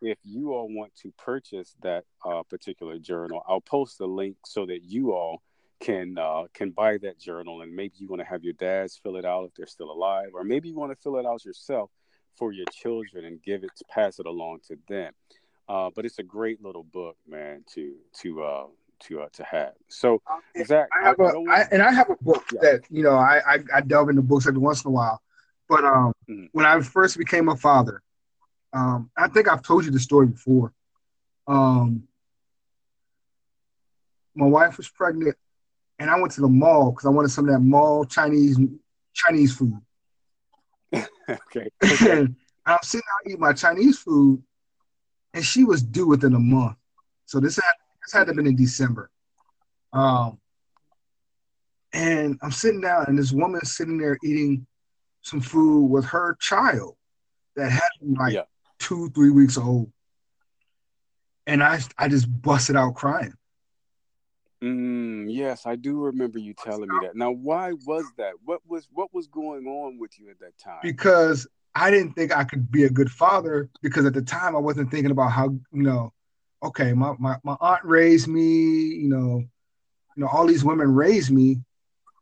if 0.00 0.18
you 0.22 0.52
all 0.52 0.68
want 0.68 0.94
to 1.02 1.12
purchase 1.18 1.74
that 1.82 2.04
uh, 2.24 2.44
particular 2.48 3.00
journal. 3.00 3.42
I'll 3.48 3.60
post 3.60 4.00
a 4.00 4.06
link 4.06 4.36
so 4.46 4.64
that 4.66 4.84
you 4.84 5.12
all 5.12 5.42
can 5.84 6.16
uh, 6.16 6.44
can 6.54 6.70
buy 6.70 6.96
that 6.96 7.18
journal 7.18 7.60
and 7.60 7.74
maybe 7.74 7.94
you 7.98 8.08
want 8.08 8.20
to 8.20 8.26
have 8.26 8.42
your 8.42 8.54
dads 8.54 8.98
fill 9.02 9.16
it 9.16 9.26
out 9.26 9.44
if 9.44 9.54
they're 9.54 9.66
still 9.66 9.90
alive 9.90 10.28
or 10.32 10.42
maybe 10.42 10.68
you 10.70 10.76
want 10.76 10.90
to 10.90 10.96
fill 10.96 11.16
it 11.16 11.26
out 11.26 11.44
yourself 11.44 11.90
for 12.36 12.52
your 12.52 12.64
children 12.72 13.26
and 13.26 13.42
give 13.42 13.62
it 13.62 13.70
pass 13.90 14.18
it 14.18 14.24
along 14.24 14.60
to 14.66 14.78
them 14.88 15.12
uh, 15.68 15.90
but 15.94 16.06
it's 16.06 16.18
a 16.18 16.22
great 16.22 16.62
little 16.62 16.84
book 16.84 17.16
man 17.28 17.62
to 17.70 17.96
to 18.14 18.42
uh 18.42 18.64
to 18.98 19.20
uh, 19.20 19.28
to 19.34 19.44
have 19.44 19.72
so 19.88 20.22
Zach, 20.64 20.88
I 20.98 21.06
have 21.06 21.20
I, 21.20 21.24
a, 21.24 21.42
I, 21.50 21.68
and 21.70 21.82
I 21.82 21.92
have 21.92 22.08
a 22.08 22.16
book 22.22 22.44
yeah. 22.54 22.60
that 22.62 22.84
you 22.88 23.02
know 23.02 23.16
I, 23.16 23.40
I, 23.46 23.58
I 23.74 23.80
delve 23.82 24.08
into 24.08 24.22
books 24.22 24.46
every 24.46 24.60
once 24.60 24.84
in 24.84 24.88
a 24.88 24.92
while 24.92 25.20
but 25.68 25.84
um 25.84 26.14
mm-hmm. 26.28 26.46
when 26.52 26.64
I 26.64 26.80
first 26.80 27.18
became 27.18 27.50
a 27.50 27.56
father 27.56 28.02
um 28.72 29.10
I 29.18 29.28
think 29.28 29.48
I've 29.48 29.62
told 29.62 29.84
you 29.84 29.90
the 29.90 30.00
story 30.00 30.28
before 30.28 30.72
um 31.46 32.04
my 34.34 34.46
wife 34.46 34.78
was 34.78 34.88
pregnant 34.88 35.36
and 35.98 36.10
I 36.10 36.18
went 36.18 36.32
to 36.32 36.40
the 36.40 36.48
mall 36.48 36.90
because 36.90 37.06
I 37.06 37.10
wanted 37.10 37.30
some 37.30 37.48
of 37.48 37.54
that 37.54 37.60
mall 37.60 38.04
Chinese 38.04 38.58
Chinese 39.12 39.56
food. 39.56 39.80
okay. 40.94 41.68
and 41.82 42.36
I'm 42.66 42.78
sitting 42.82 43.04
out 43.12 43.26
eating 43.26 43.40
my 43.40 43.52
Chinese 43.52 43.98
food, 43.98 44.42
and 45.32 45.44
she 45.44 45.64
was 45.64 45.82
due 45.82 46.08
within 46.08 46.34
a 46.34 46.38
month. 46.38 46.76
So 47.26 47.40
this 47.40 47.56
had 47.56 47.72
this 48.02 48.12
had 48.12 48.24
to 48.24 48.26
have 48.30 48.36
been 48.36 48.46
in 48.46 48.56
December. 48.56 49.10
Um, 49.92 50.38
and 51.92 52.38
I'm 52.42 52.50
sitting 52.50 52.80
down, 52.80 53.04
and 53.06 53.18
this 53.18 53.32
woman 53.32 53.64
sitting 53.64 53.98
there 53.98 54.18
eating 54.24 54.66
some 55.22 55.40
food 55.40 55.86
with 55.86 56.04
her 56.06 56.36
child 56.40 56.96
that 57.56 57.70
had 57.70 57.88
like 58.02 58.34
yeah. 58.34 58.42
two, 58.78 59.10
three 59.10 59.30
weeks 59.30 59.56
old. 59.56 59.90
And 61.46 61.62
I 61.62 61.80
I 61.98 62.08
just 62.08 62.26
busted 62.42 62.76
out 62.76 62.94
crying. 62.94 63.34
Mm, 64.64 65.26
yes, 65.28 65.66
I 65.66 65.76
do 65.76 65.98
remember 65.98 66.38
you 66.38 66.54
telling 66.54 66.88
me 66.88 66.96
that. 67.02 67.16
Now, 67.16 67.30
why 67.30 67.72
was 67.84 68.06
that? 68.16 68.32
What 68.44 68.62
was 68.66 68.88
what 68.92 69.12
was 69.12 69.26
going 69.26 69.66
on 69.66 69.98
with 69.98 70.18
you 70.18 70.30
at 70.30 70.38
that 70.40 70.56
time? 70.56 70.78
Because 70.82 71.46
I 71.74 71.90
didn't 71.90 72.12
think 72.12 72.34
I 72.34 72.44
could 72.44 72.70
be 72.70 72.84
a 72.84 72.90
good 72.90 73.10
father 73.10 73.68
because 73.82 74.06
at 74.06 74.14
the 74.14 74.22
time 74.22 74.56
I 74.56 74.60
wasn't 74.60 74.90
thinking 74.90 75.10
about 75.10 75.32
how, 75.32 75.48
you 75.72 75.82
know, 75.82 76.12
okay, 76.62 76.94
my, 76.94 77.14
my, 77.18 77.36
my 77.42 77.56
aunt 77.60 77.84
raised 77.84 78.28
me, 78.28 78.42
you 78.42 79.08
know, 79.08 79.44
you 80.16 80.22
know, 80.22 80.28
all 80.28 80.46
these 80.46 80.64
women 80.64 80.94
raised 80.94 81.30
me. 81.30 81.60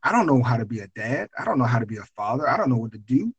I 0.03 0.11
don't 0.11 0.25
know 0.25 0.43
how 0.43 0.57
to 0.57 0.65
be 0.65 0.79
a 0.79 0.87
dad. 0.87 1.29
I 1.39 1.45
don't 1.45 1.59
know 1.59 1.65
how 1.65 1.79
to 1.79 1.85
be 1.85 1.97
a 1.97 2.03
father. 2.17 2.49
I 2.49 2.57
don't 2.57 2.69
know 2.69 2.77
what 2.77 2.91
to 2.91 2.97
do. 2.97 3.33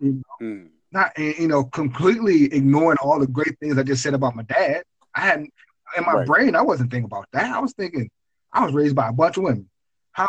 You 0.00 0.22
know? 0.40 0.46
mm. 0.46 0.68
Not 0.92 1.18
you 1.18 1.48
know, 1.48 1.64
completely 1.64 2.44
ignoring 2.44 2.98
all 3.02 3.18
the 3.18 3.26
great 3.26 3.58
things 3.58 3.76
I 3.76 3.82
just 3.82 4.02
said 4.02 4.14
about 4.14 4.36
my 4.36 4.44
dad. 4.44 4.84
I 5.16 5.22
hadn't 5.22 5.52
in 5.96 6.04
my 6.04 6.12
right. 6.12 6.26
brain, 6.26 6.54
I 6.54 6.62
wasn't 6.62 6.90
thinking 6.90 7.06
about 7.06 7.26
that. 7.32 7.54
I 7.54 7.60
was 7.60 7.72
thinking, 7.72 8.10
I 8.52 8.64
was 8.64 8.74
raised 8.74 8.96
by 8.96 9.08
a 9.08 9.12
bunch 9.12 9.36
of 9.36 9.44
women. 9.44 9.68
How 10.12 10.24
am 10.24 10.28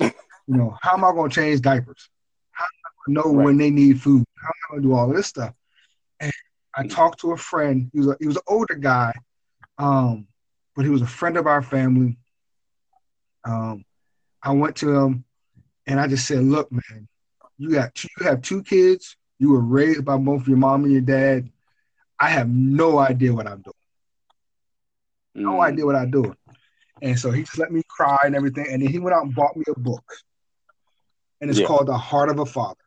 I, 0.00 0.04
you 0.46 0.56
know, 0.56 0.76
how 0.82 0.96
am 0.96 1.04
I 1.04 1.12
going 1.12 1.30
to 1.30 1.34
change 1.34 1.60
diapers? 1.60 2.08
How 2.52 2.64
am 2.64 2.68
I 3.08 3.12
know 3.12 3.34
right. 3.34 3.44
when 3.44 3.56
they 3.56 3.70
need 3.70 4.00
food? 4.00 4.24
How 4.36 4.48
am 4.48 4.52
I 4.52 4.70
going 4.72 4.82
to 4.82 4.88
do 4.88 4.94
all 4.94 5.08
this 5.08 5.26
stuff? 5.26 5.54
And 6.20 6.32
I 6.76 6.84
mm. 6.84 6.90
talked 6.90 7.20
to 7.20 7.32
a 7.32 7.36
friend. 7.36 7.90
He 7.92 8.00
was 8.00 8.08
a, 8.08 8.16
he 8.20 8.26
was 8.26 8.36
an 8.36 8.42
older 8.46 8.74
guy, 8.74 9.12
um, 9.78 10.26
but 10.76 10.84
he 10.84 10.90
was 10.90 11.02
a 11.02 11.06
friend 11.06 11.36
of 11.36 11.46
our 11.46 11.62
family. 11.62 12.18
Um, 13.44 13.84
I 14.42 14.52
went 14.52 14.76
to 14.76 14.94
him 14.94 15.24
and 15.86 16.00
I 16.00 16.06
just 16.06 16.26
said, 16.26 16.42
"Look, 16.42 16.70
man, 16.70 17.08
you 17.58 17.70
got 17.72 17.94
two, 17.94 18.08
you 18.18 18.26
have 18.26 18.42
two 18.42 18.62
kids. 18.62 19.16
You 19.38 19.50
were 19.50 19.60
raised 19.60 20.04
by 20.04 20.16
both 20.16 20.48
your 20.48 20.56
mom 20.56 20.84
and 20.84 20.92
your 20.92 21.02
dad. 21.02 21.50
I 22.18 22.28
have 22.28 22.48
no 22.48 22.98
idea 22.98 23.32
what 23.32 23.46
I'm 23.46 23.62
doing 23.62 23.73
no 25.34 25.54
mm. 25.54 25.64
idea 25.64 25.84
what 25.84 25.96
I 25.96 26.06
do. 26.06 26.34
And 27.02 27.18
so 27.18 27.30
he 27.30 27.42
just 27.42 27.58
let 27.58 27.72
me 27.72 27.82
cry 27.88 28.18
and 28.24 28.34
everything. 28.34 28.66
And 28.70 28.82
then 28.82 28.90
he 28.90 28.98
went 28.98 29.14
out 29.14 29.24
and 29.24 29.34
bought 29.34 29.56
me 29.56 29.64
a 29.68 29.78
book. 29.78 30.04
And 31.40 31.50
it's 31.50 31.58
yeah. 31.58 31.66
called 31.66 31.88
The 31.88 31.98
Heart 31.98 32.30
of 32.30 32.38
a 32.38 32.46
Father. 32.46 32.80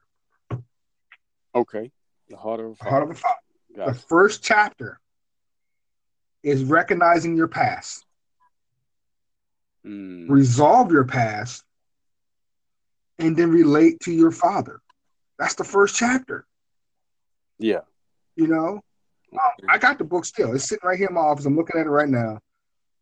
Okay. 1.53 1.91
The 2.29 2.37
Heart 2.37 2.59
of 2.61 2.65
a 2.67 2.75
Father. 2.75 2.89
Heart 2.89 3.03
of 3.03 3.09
a 3.11 3.15
Father. 3.15 3.35
Got 3.75 3.85
the 3.85 3.91
it. 3.91 4.05
first 4.07 4.43
chapter 4.43 4.99
is 6.43 6.63
recognizing 6.63 7.35
your 7.35 7.47
past. 7.47 8.05
Mm. 9.85 10.29
Resolve 10.29 10.91
your 10.91 11.05
past 11.05 11.63
and 13.19 13.35
then 13.35 13.51
relate 13.51 13.99
to 14.01 14.11
your 14.11 14.31
father. 14.31 14.79
That's 15.39 15.55
the 15.55 15.63
first 15.63 15.95
chapter. 15.95 16.45
Yeah. 17.59 17.81
You 18.35 18.47
know, 18.47 18.81
I 19.69 19.77
got 19.77 19.97
the 19.97 20.03
book 20.03 20.25
still. 20.25 20.53
It's 20.53 20.67
sitting 20.67 20.87
right 20.87 20.97
here 20.97 21.07
in 21.07 21.15
my 21.15 21.21
office. 21.21 21.45
I'm 21.45 21.55
looking 21.55 21.79
at 21.79 21.85
it 21.85 21.89
right 21.89 22.09
now. 22.09 22.39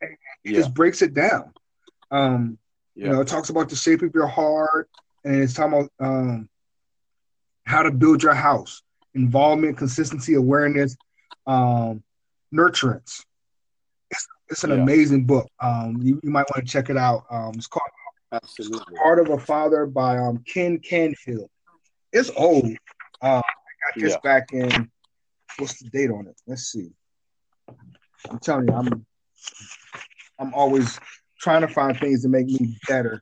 It 0.01 0.17
yeah. 0.43 0.53
just 0.53 0.73
breaks 0.73 1.01
it 1.01 1.13
down. 1.13 1.53
Um, 2.11 2.57
yeah. 2.95 3.07
You 3.07 3.11
know, 3.13 3.21
it 3.21 3.27
talks 3.27 3.49
about 3.49 3.69
the 3.69 3.75
shape 3.75 4.01
of 4.01 4.13
your 4.13 4.27
heart, 4.27 4.89
and 5.23 5.41
it's 5.41 5.53
talking 5.53 5.73
about 5.73 5.91
um, 5.99 6.49
how 7.65 7.83
to 7.83 7.91
build 7.91 8.23
your 8.23 8.33
house, 8.33 8.81
involvement, 9.13 9.77
consistency, 9.77 10.35
awareness, 10.35 10.95
um, 11.47 12.03
nurturance. 12.53 13.23
It's, 14.11 14.27
it's 14.49 14.63
an 14.63 14.71
yeah. 14.71 14.77
amazing 14.77 15.25
book. 15.25 15.49
Um, 15.59 15.99
you, 16.01 16.19
you 16.23 16.29
might 16.29 16.45
want 16.53 16.65
to 16.65 16.71
check 16.71 16.89
it 16.89 16.97
out. 16.97 17.25
Um, 17.29 17.53
it's 17.55 17.67
called 17.67 17.89
Absolutely. 18.31 18.95
Heart 18.97 19.19
of 19.19 19.29
a 19.29 19.37
Father 19.37 19.85
by 19.85 20.17
um, 20.17 20.43
Ken 20.45 20.79
Canfield. 20.79 21.49
It's 22.11 22.31
old. 22.35 22.65
Uh, 23.21 23.41
I 23.41 23.41
got 23.41 23.97
this 23.97 24.17
back 24.23 24.53
in 24.53 24.89
what's 25.57 25.81
the 25.81 25.89
date 25.89 26.11
on 26.11 26.27
it? 26.27 26.39
Let's 26.47 26.71
see. 26.71 26.91
I'm 28.29 28.39
telling 28.39 28.67
you, 28.67 28.73
I'm 28.73 29.05
I'm 30.39 30.53
always 30.53 30.99
trying 31.39 31.61
to 31.61 31.67
find 31.67 31.97
things 31.99 32.23
to 32.23 32.29
make 32.29 32.47
me 32.47 32.77
better. 32.87 33.21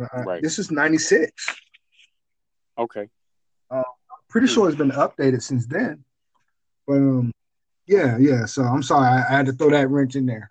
Uh, 0.00 0.22
right. 0.22 0.42
This 0.42 0.58
is 0.58 0.70
96. 0.70 1.32
Okay. 2.78 3.08
Uh, 3.70 3.82
pretty 4.28 4.46
sure 4.46 4.68
it's 4.68 4.78
been 4.78 4.92
updated 4.92 5.42
since 5.42 5.66
then. 5.66 6.04
But 6.86 6.94
um, 6.94 7.32
yeah, 7.86 8.16
yeah. 8.18 8.46
So 8.46 8.62
I'm 8.62 8.82
sorry, 8.82 9.06
I, 9.06 9.18
I 9.28 9.36
had 9.36 9.46
to 9.46 9.52
throw 9.52 9.70
that 9.70 9.90
wrench 9.90 10.16
in 10.16 10.26
there. 10.26 10.50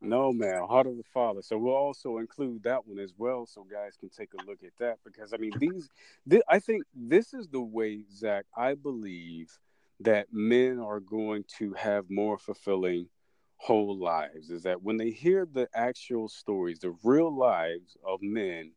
No, 0.00 0.32
man, 0.32 0.62
Heart 0.68 0.86
of 0.86 0.96
the 0.96 1.02
Father. 1.12 1.42
So 1.42 1.58
we'll 1.58 1.74
also 1.74 2.18
include 2.18 2.62
that 2.62 2.86
one 2.86 3.00
as 3.00 3.14
well, 3.18 3.46
so 3.46 3.64
guys 3.64 3.96
can 3.98 4.10
take 4.10 4.30
a 4.34 4.46
look 4.46 4.62
at 4.62 4.70
that. 4.78 4.98
Because 5.04 5.32
I 5.32 5.38
mean, 5.38 5.52
these, 5.58 5.88
th- 6.30 6.42
I 6.48 6.60
think 6.60 6.84
this 6.94 7.34
is 7.34 7.48
the 7.48 7.60
way, 7.60 8.02
Zach. 8.14 8.44
I 8.56 8.74
believe 8.74 9.50
that 10.00 10.26
men 10.32 10.78
are 10.78 11.00
going 11.00 11.44
to 11.58 11.72
have 11.74 12.04
more 12.08 12.38
fulfilling 12.38 13.08
whole 13.56 13.98
lives 13.98 14.50
is 14.50 14.62
that 14.62 14.82
when 14.82 14.96
they 14.96 15.10
hear 15.10 15.46
the 15.50 15.68
actual 15.74 16.28
stories, 16.28 16.78
the 16.78 16.94
real 17.02 17.36
lives 17.36 17.96
of 18.06 18.20
men, 18.22 18.72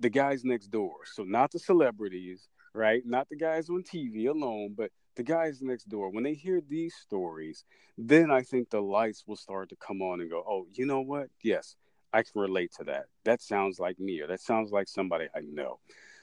the 0.00 0.08
guys 0.08 0.44
next 0.44 0.68
door, 0.68 0.94
so 1.04 1.24
not 1.24 1.50
the 1.52 1.58
celebrities, 1.58 2.48
right? 2.72 3.02
Not 3.04 3.28
the 3.28 3.36
guys 3.36 3.68
on 3.68 3.82
TV 3.82 4.28
alone, 4.28 4.74
but 4.76 4.90
the 5.16 5.22
guys 5.22 5.60
next 5.60 5.88
door, 5.88 6.10
when 6.10 6.24
they 6.24 6.34
hear 6.34 6.62
these 6.66 6.94
stories, 6.94 7.64
then 7.98 8.30
I 8.30 8.42
think 8.42 8.70
the 8.70 8.80
lights 8.80 9.24
will 9.26 9.36
start 9.36 9.68
to 9.68 9.76
come 9.76 10.02
on 10.02 10.20
and 10.20 10.30
go, 10.30 10.42
oh, 10.48 10.66
you 10.72 10.86
know 10.86 11.00
what? 11.02 11.28
Yes, 11.42 11.76
I 12.12 12.22
can 12.22 12.40
relate 12.40 12.72
to 12.78 12.84
that. 12.84 13.06
That 13.24 13.42
sounds 13.42 13.78
like 13.78 14.00
me, 14.00 14.20
or 14.20 14.26
that 14.26 14.40
sounds 14.40 14.72
like 14.72 14.88
somebody 14.88 15.26
I 15.34 15.40
know. 15.40 15.78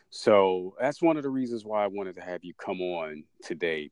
So 0.10 0.76
that's 0.80 1.02
one 1.02 1.16
of 1.16 1.24
the 1.24 1.30
reasons 1.30 1.64
why 1.64 1.84
I 1.84 1.88
wanted 1.88 2.16
to 2.16 2.22
have 2.22 2.44
you 2.44 2.54
come 2.54 2.82
on 2.82 3.24
today, 3.44 3.92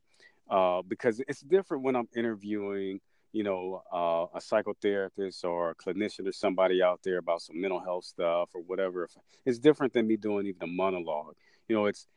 uh, 0.49 0.81
because 0.87 1.21
it's 1.27 1.41
different 1.41 1.83
when 1.83 1.95
I'm 1.95 2.07
interviewing, 2.15 2.99
you 3.31 3.43
know, 3.43 3.83
uh, 3.93 4.37
a 4.37 4.41
psychotherapist 4.41 5.43
or 5.43 5.71
a 5.71 5.75
clinician 5.75 6.27
or 6.27 6.31
somebody 6.31 6.81
out 6.81 7.01
there 7.03 7.17
about 7.17 7.41
some 7.41 7.59
mental 7.61 7.79
health 7.79 8.05
stuff 8.05 8.49
or 8.53 8.61
whatever. 8.61 9.07
It's 9.45 9.59
different 9.59 9.93
than 9.93 10.07
me 10.07 10.17
doing 10.17 10.47
even 10.47 10.63
a 10.63 10.67
monologue. 10.67 11.35
You 11.67 11.75
know, 11.75 11.85
it's 11.85 12.07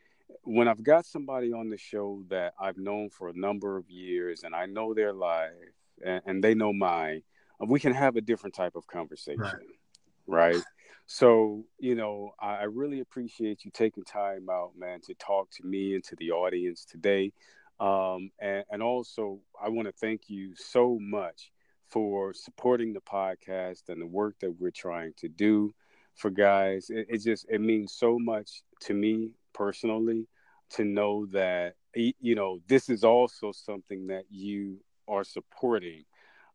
when 0.43 0.67
I've 0.67 0.83
got 0.83 1.05
somebody 1.05 1.53
on 1.53 1.69
the 1.69 1.77
show 1.77 2.23
that 2.29 2.53
I've 2.59 2.77
known 2.77 3.09
for 3.09 3.29
a 3.29 3.33
number 3.33 3.77
of 3.77 3.89
years 3.89 4.43
and 4.43 4.55
I 4.55 4.65
know 4.65 4.93
their 4.93 5.13
life 5.13 5.51
and, 6.03 6.21
and 6.25 6.43
they 6.43 6.55
know 6.55 6.73
mine, 6.73 7.21
we 7.59 7.79
can 7.79 7.93
have 7.93 8.15
a 8.15 8.21
different 8.21 8.55
type 8.55 8.75
of 8.75 8.87
conversation. 8.87 9.41
Right. 9.41 10.55
right? 10.55 10.63
So, 11.05 11.65
you 11.79 11.95
know, 11.95 12.33
I, 12.39 12.55
I, 12.55 12.63
really 12.63 13.01
appreciate 13.01 13.65
you 13.65 13.71
taking 13.71 14.03
time 14.03 14.47
out, 14.49 14.71
man, 14.77 15.01
to 15.01 15.13
talk 15.15 15.49
to 15.57 15.65
me 15.65 15.95
and 15.95 16.03
to 16.05 16.15
the 16.15 16.31
audience 16.31 16.85
today. 16.85 17.33
Um, 17.83 18.31
and, 18.39 18.63
and 18.71 18.81
also, 18.81 19.39
I 19.61 19.69
want 19.69 19.87
to 19.87 19.91
thank 19.91 20.29
you 20.29 20.53
so 20.55 20.97
much 21.01 21.51
for 21.89 22.33
supporting 22.33 22.93
the 22.93 23.01
podcast 23.01 23.89
and 23.89 24.01
the 24.01 24.07
work 24.07 24.35
that 24.39 24.51
we're 24.59 24.71
trying 24.71 25.13
to 25.17 25.27
do 25.27 25.73
for 26.15 26.29
guys. 26.29 26.89
It, 26.89 27.07
it 27.09 27.17
just, 27.23 27.45
it 27.49 27.59
means 27.59 27.93
so 27.93 28.17
much 28.17 28.63
to 28.81 28.93
me 28.93 29.31
personally 29.53 30.27
to 30.71 30.85
know 30.85 31.25
that 31.27 31.75
you 31.95 32.35
know 32.35 32.59
this 32.67 32.89
is 32.89 33.03
also 33.03 33.51
something 33.51 34.07
that 34.07 34.23
you 34.31 34.79
are 35.07 35.23
supporting 35.23 36.03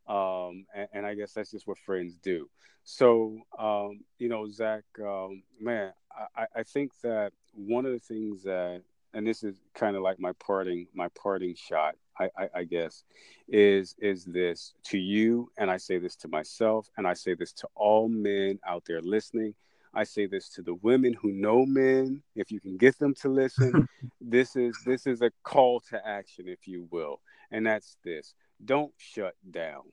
um, 0.08 0.66
and, 0.74 0.88
and, 0.92 1.06
i 1.06 1.14
guess 1.14 1.32
that's 1.32 1.52
just 1.52 1.68
what 1.68 1.78
friends 1.78 2.16
do 2.16 2.48
so 2.82 3.38
um, 3.58 4.00
you 4.18 4.28
know 4.28 4.48
zach 4.48 4.82
um, 5.00 5.42
man 5.60 5.92
I, 6.36 6.46
I 6.56 6.62
think 6.64 6.90
that 7.02 7.32
one 7.52 7.86
of 7.86 7.92
the 7.92 8.00
things 8.00 8.42
that 8.42 8.82
and 9.18 9.26
this 9.26 9.42
is 9.42 9.56
kind 9.74 9.96
of 9.96 10.02
like 10.02 10.20
my 10.20 10.32
parting 10.34 10.86
my 10.94 11.08
parting 11.08 11.54
shot 11.54 11.96
I, 12.18 12.30
I, 12.38 12.48
I, 12.54 12.64
guess 12.64 13.02
is 13.48 13.96
is 13.98 14.24
this 14.24 14.74
to 14.84 14.98
you 14.98 15.50
and 15.58 15.68
i 15.70 15.76
say 15.76 15.98
this 15.98 16.14
to 16.16 16.28
myself 16.28 16.88
and 16.96 17.06
i 17.06 17.14
say 17.14 17.34
this 17.34 17.52
to 17.54 17.68
all 17.74 18.08
men 18.08 18.60
out 18.66 18.84
there 18.86 19.02
listening 19.02 19.54
I 19.94 20.04
say 20.04 20.26
this 20.26 20.50
to 20.50 20.62
the 20.62 20.74
women 20.74 21.14
who 21.14 21.32
know 21.32 21.64
men. 21.64 22.22
If 22.36 22.52
you 22.52 22.60
can 22.60 22.76
get 22.76 22.98
them 22.98 23.14
to 23.22 23.28
listen, 23.30 23.88
this 24.20 24.54
is 24.54 24.76
this 24.84 25.06
is 25.06 25.22
a 25.22 25.30
call 25.42 25.80
to 25.88 26.06
action, 26.06 26.46
if 26.46 26.68
you 26.68 26.86
will, 26.90 27.20
and 27.50 27.66
that's 27.66 27.96
this: 28.04 28.34
don't 28.62 28.92
shut 28.98 29.34
down, 29.50 29.84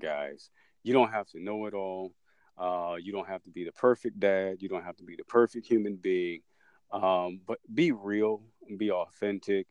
guys. 0.00 0.50
You 0.84 0.92
don't 0.92 1.10
have 1.10 1.26
to 1.30 1.42
know 1.42 1.66
it 1.66 1.74
all. 1.74 2.12
Uh, 2.56 2.94
you 3.02 3.10
don't 3.12 3.28
have 3.28 3.42
to 3.42 3.50
be 3.50 3.64
the 3.64 3.72
perfect 3.72 4.20
dad. 4.20 4.58
You 4.60 4.68
don't 4.68 4.84
have 4.84 4.96
to 4.98 5.04
be 5.04 5.16
the 5.16 5.24
perfect 5.24 5.66
human 5.66 5.96
being. 5.96 6.42
Um, 6.92 7.40
but 7.46 7.58
be 7.72 7.92
real 7.92 8.42
and 8.68 8.78
be 8.78 8.90
authentic. 8.90 9.66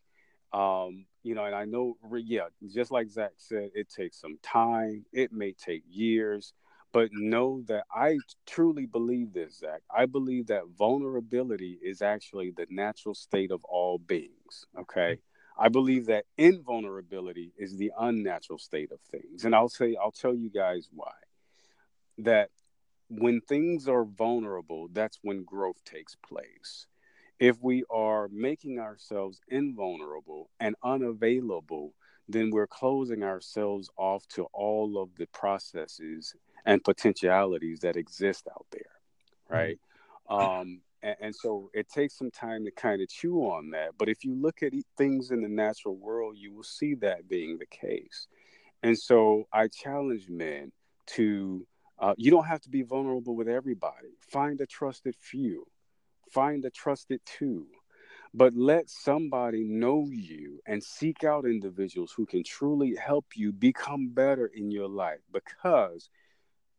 Um, 0.54 1.06
you 1.24 1.36
know, 1.36 1.46
and 1.46 1.56
I 1.56 1.66
know, 1.66 1.98
yeah, 2.12 2.48
just 2.68 2.92
like 2.92 3.10
Zach 3.10 3.34
said, 3.38 3.72
it 3.76 3.90
takes 3.90 4.20
some 4.20 4.38
time. 4.42 5.06
It 5.12 5.32
may 5.32 5.54
take 5.54 5.84
years. 5.90 6.54
But 6.92 7.10
know 7.14 7.62
that 7.68 7.86
I 7.94 8.18
truly 8.48 8.88
believe 8.88 9.34
this, 9.34 9.60
Zach. 9.60 9.82
I 9.96 10.08
believe 10.08 10.48
that 10.48 10.64
vulnerability 10.76 11.78
is 11.84 12.02
actually 12.02 12.52
the 12.52 12.66
natural 12.70 13.14
state 13.14 13.52
of 13.52 13.64
all 13.64 14.00
beings. 14.00 14.66
Okay. 14.78 15.20
I 15.58 15.68
believe 15.68 16.06
that 16.08 16.26
invulnerability 16.38 17.52
is 17.58 17.76
the 17.76 17.92
unnatural 18.00 18.58
state 18.58 18.92
of 18.92 19.00
things. 19.12 19.46
And 19.46 19.54
I'll 19.54 19.70
say, 19.70 19.98
I'll 20.02 20.12
tell 20.12 20.34
you 20.34 20.50
guys 20.50 20.90
why. 20.92 21.12
That 22.20 22.50
when 23.10 23.42
things 23.42 23.88
are 23.88 24.06
vulnerable, 24.06 24.88
that's 24.92 25.20
when 25.22 25.44
growth 25.44 25.84
takes 25.84 26.16
place. 26.16 26.88
If 27.40 27.58
we 27.62 27.84
are 27.90 28.28
making 28.32 28.80
ourselves 28.80 29.40
invulnerable 29.48 30.50
and 30.60 30.76
unavailable, 30.84 31.94
then 32.28 32.52
we're 32.52 32.68
closing 32.68 33.24
ourselves 33.24 33.90
off 33.98 34.28
to 34.30 34.44
all 34.54 35.02
of 35.02 35.10
the 35.18 35.26
processes 35.28 36.36
and 36.66 36.84
potentialities 36.84 37.80
that 37.80 37.98
exist 37.98 38.48
out 38.52 38.66
there, 38.72 38.82
mm-hmm. 38.82 39.54
right? 39.54 39.80
Mm-hmm. 40.30 40.62
Um, 40.62 40.82
and, 41.02 41.16
and, 41.22 41.36
so 41.36 41.72
it 41.74 41.90
takes 41.90 42.18
some 42.18 42.30
time 42.30 42.66
to 42.66 42.72
kind 42.72 43.02
of 43.02 43.10
chew 43.10 43.38
on 43.40 43.72
that. 43.72 43.92
But 43.98 44.10
if 44.10 44.24
you 44.24 44.36
look 44.36 44.62
at 44.62 44.74
things 44.98 45.32
in 45.32 45.42
the 45.42 45.50
natural 45.50 45.96
world, 45.96 46.36
you 46.38 46.54
will 46.54 46.64
see 46.64 46.94
that 46.96 47.28
being 47.28 47.58
the 47.58 47.66
case. 47.66 48.28
And 48.84 48.98
so 48.98 49.48
I 49.52 49.68
challenge 49.68 50.28
men 50.30 50.72
to, 51.08 51.66
uh, 51.98 52.14
you 52.18 52.32
don't 52.32 52.46
have 52.46 52.62
to 52.62 52.70
be 52.70 52.84
vulnerable 52.84 53.36
with 53.36 53.48
everybody. 53.48 54.10
Find 54.30 54.60
a 54.62 54.66
trusted 54.66 55.16
few, 55.20 55.66
find 56.32 56.66
a 56.66 56.70
trusted 56.70 57.22
two, 57.26 57.68
but 58.34 58.54
let 58.56 58.90
somebody 58.90 59.64
know 59.64 60.08
you 60.12 60.60
and 60.66 60.84
seek 60.84 61.24
out 61.24 61.46
individuals 61.46 62.14
who 62.16 62.26
can 62.26 62.44
truly 62.44 62.96
help 62.96 63.26
you 63.36 63.52
become 63.52 64.10
better 64.10 64.48
in 64.54 64.72
your 64.72 64.88
life 64.88 65.20
because 65.32 66.10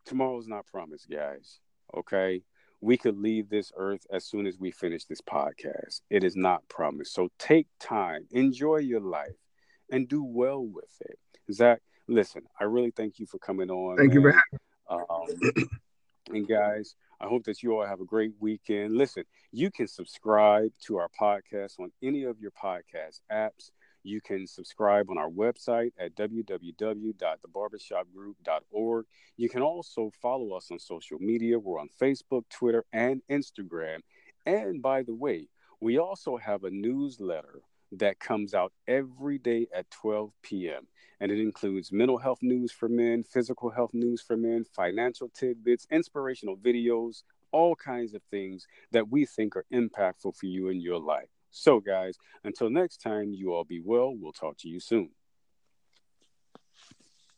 tomorrow's 0.04 0.48
not 0.48 0.66
promised, 0.66 1.08
guys. 1.10 1.60
Okay. 1.96 2.42
We 2.82 2.96
could 2.96 3.18
leave 3.18 3.50
this 3.50 3.72
earth 3.76 4.06
as 4.10 4.24
soon 4.24 4.46
as 4.46 4.58
we 4.58 4.70
finish 4.70 5.04
this 5.04 5.20
podcast. 5.20 6.00
It 6.08 6.24
is 6.24 6.34
not 6.34 6.66
promised. 6.68 7.12
So 7.12 7.28
take 7.38 7.66
time, 7.78 8.26
enjoy 8.30 8.78
your 8.78 9.00
life, 9.00 9.36
and 9.90 10.08
do 10.08 10.24
well 10.24 10.64
with 10.64 10.90
it. 11.00 11.18
Zach, 11.52 11.80
listen, 12.08 12.42
I 12.58 12.64
really 12.64 12.90
thank 12.90 13.18
you 13.18 13.26
for 13.26 13.38
coming 13.38 13.70
on. 13.70 13.98
Thank 13.98 14.14
man. 14.14 14.22
you 14.22 14.22
for 14.22 14.32
having 14.32 14.60
um, 15.60 15.68
And 16.30 16.48
guys, 16.48 16.94
I 17.20 17.26
hope 17.26 17.44
that 17.44 17.62
you 17.62 17.76
all 17.76 17.86
have 17.86 18.00
a 18.00 18.06
great 18.06 18.32
weekend. 18.40 18.96
Listen, 18.96 19.24
you 19.52 19.70
can 19.70 19.86
subscribe 19.86 20.72
to 20.86 20.96
our 20.96 21.10
podcast 21.20 21.78
on 21.78 21.92
any 22.02 22.24
of 22.24 22.40
your 22.40 22.52
podcast 22.52 23.20
apps. 23.30 23.72
You 24.02 24.22
can 24.22 24.46
subscribe 24.46 25.10
on 25.10 25.18
our 25.18 25.28
website 25.28 25.92
at 25.98 26.16
www.thebarbershopgroup.org. 26.16 29.04
You 29.36 29.48
can 29.50 29.60
also 29.60 30.10
follow 30.22 30.54
us 30.54 30.70
on 30.70 30.78
social 30.78 31.18
media. 31.18 31.58
We're 31.58 31.78
on 31.78 31.90
Facebook, 32.00 32.44
Twitter, 32.48 32.86
and 32.92 33.20
Instagram. 33.30 33.98
And 34.46 34.80
by 34.80 35.02
the 35.02 35.12
way, 35.14 35.48
we 35.80 35.98
also 35.98 36.38
have 36.38 36.64
a 36.64 36.70
newsletter 36.70 37.60
that 37.92 38.20
comes 38.20 38.54
out 38.54 38.72
every 38.88 39.36
day 39.38 39.66
at 39.74 39.90
12 39.90 40.32
p.m. 40.42 40.86
And 41.20 41.30
it 41.30 41.38
includes 41.40 41.92
mental 41.92 42.18
health 42.18 42.38
news 42.42 42.72
for 42.72 42.88
men, 42.88 43.22
physical 43.22 43.70
health 43.70 43.92
news 43.92 44.22
for 44.22 44.36
men, 44.36 44.64
financial 44.64 45.28
tidbits, 45.28 45.86
inspirational 45.90 46.56
videos, 46.56 47.22
all 47.52 47.74
kinds 47.76 48.14
of 48.14 48.22
things 48.30 48.66
that 48.92 49.10
we 49.10 49.26
think 49.26 49.56
are 49.56 49.66
impactful 49.72 50.36
for 50.36 50.46
you 50.46 50.68
in 50.68 50.80
your 50.80 50.98
life. 50.98 51.28
So, 51.50 51.80
guys, 51.80 52.16
until 52.44 52.70
next 52.70 52.98
time, 52.98 53.34
you 53.34 53.52
all 53.52 53.64
be 53.64 53.80
well. 53.84 54.14
We'll 54.14 54.32
talk 54.32 54.56
to 54.58 54.68
you 54.68 54.80
soon. 54.80 55.10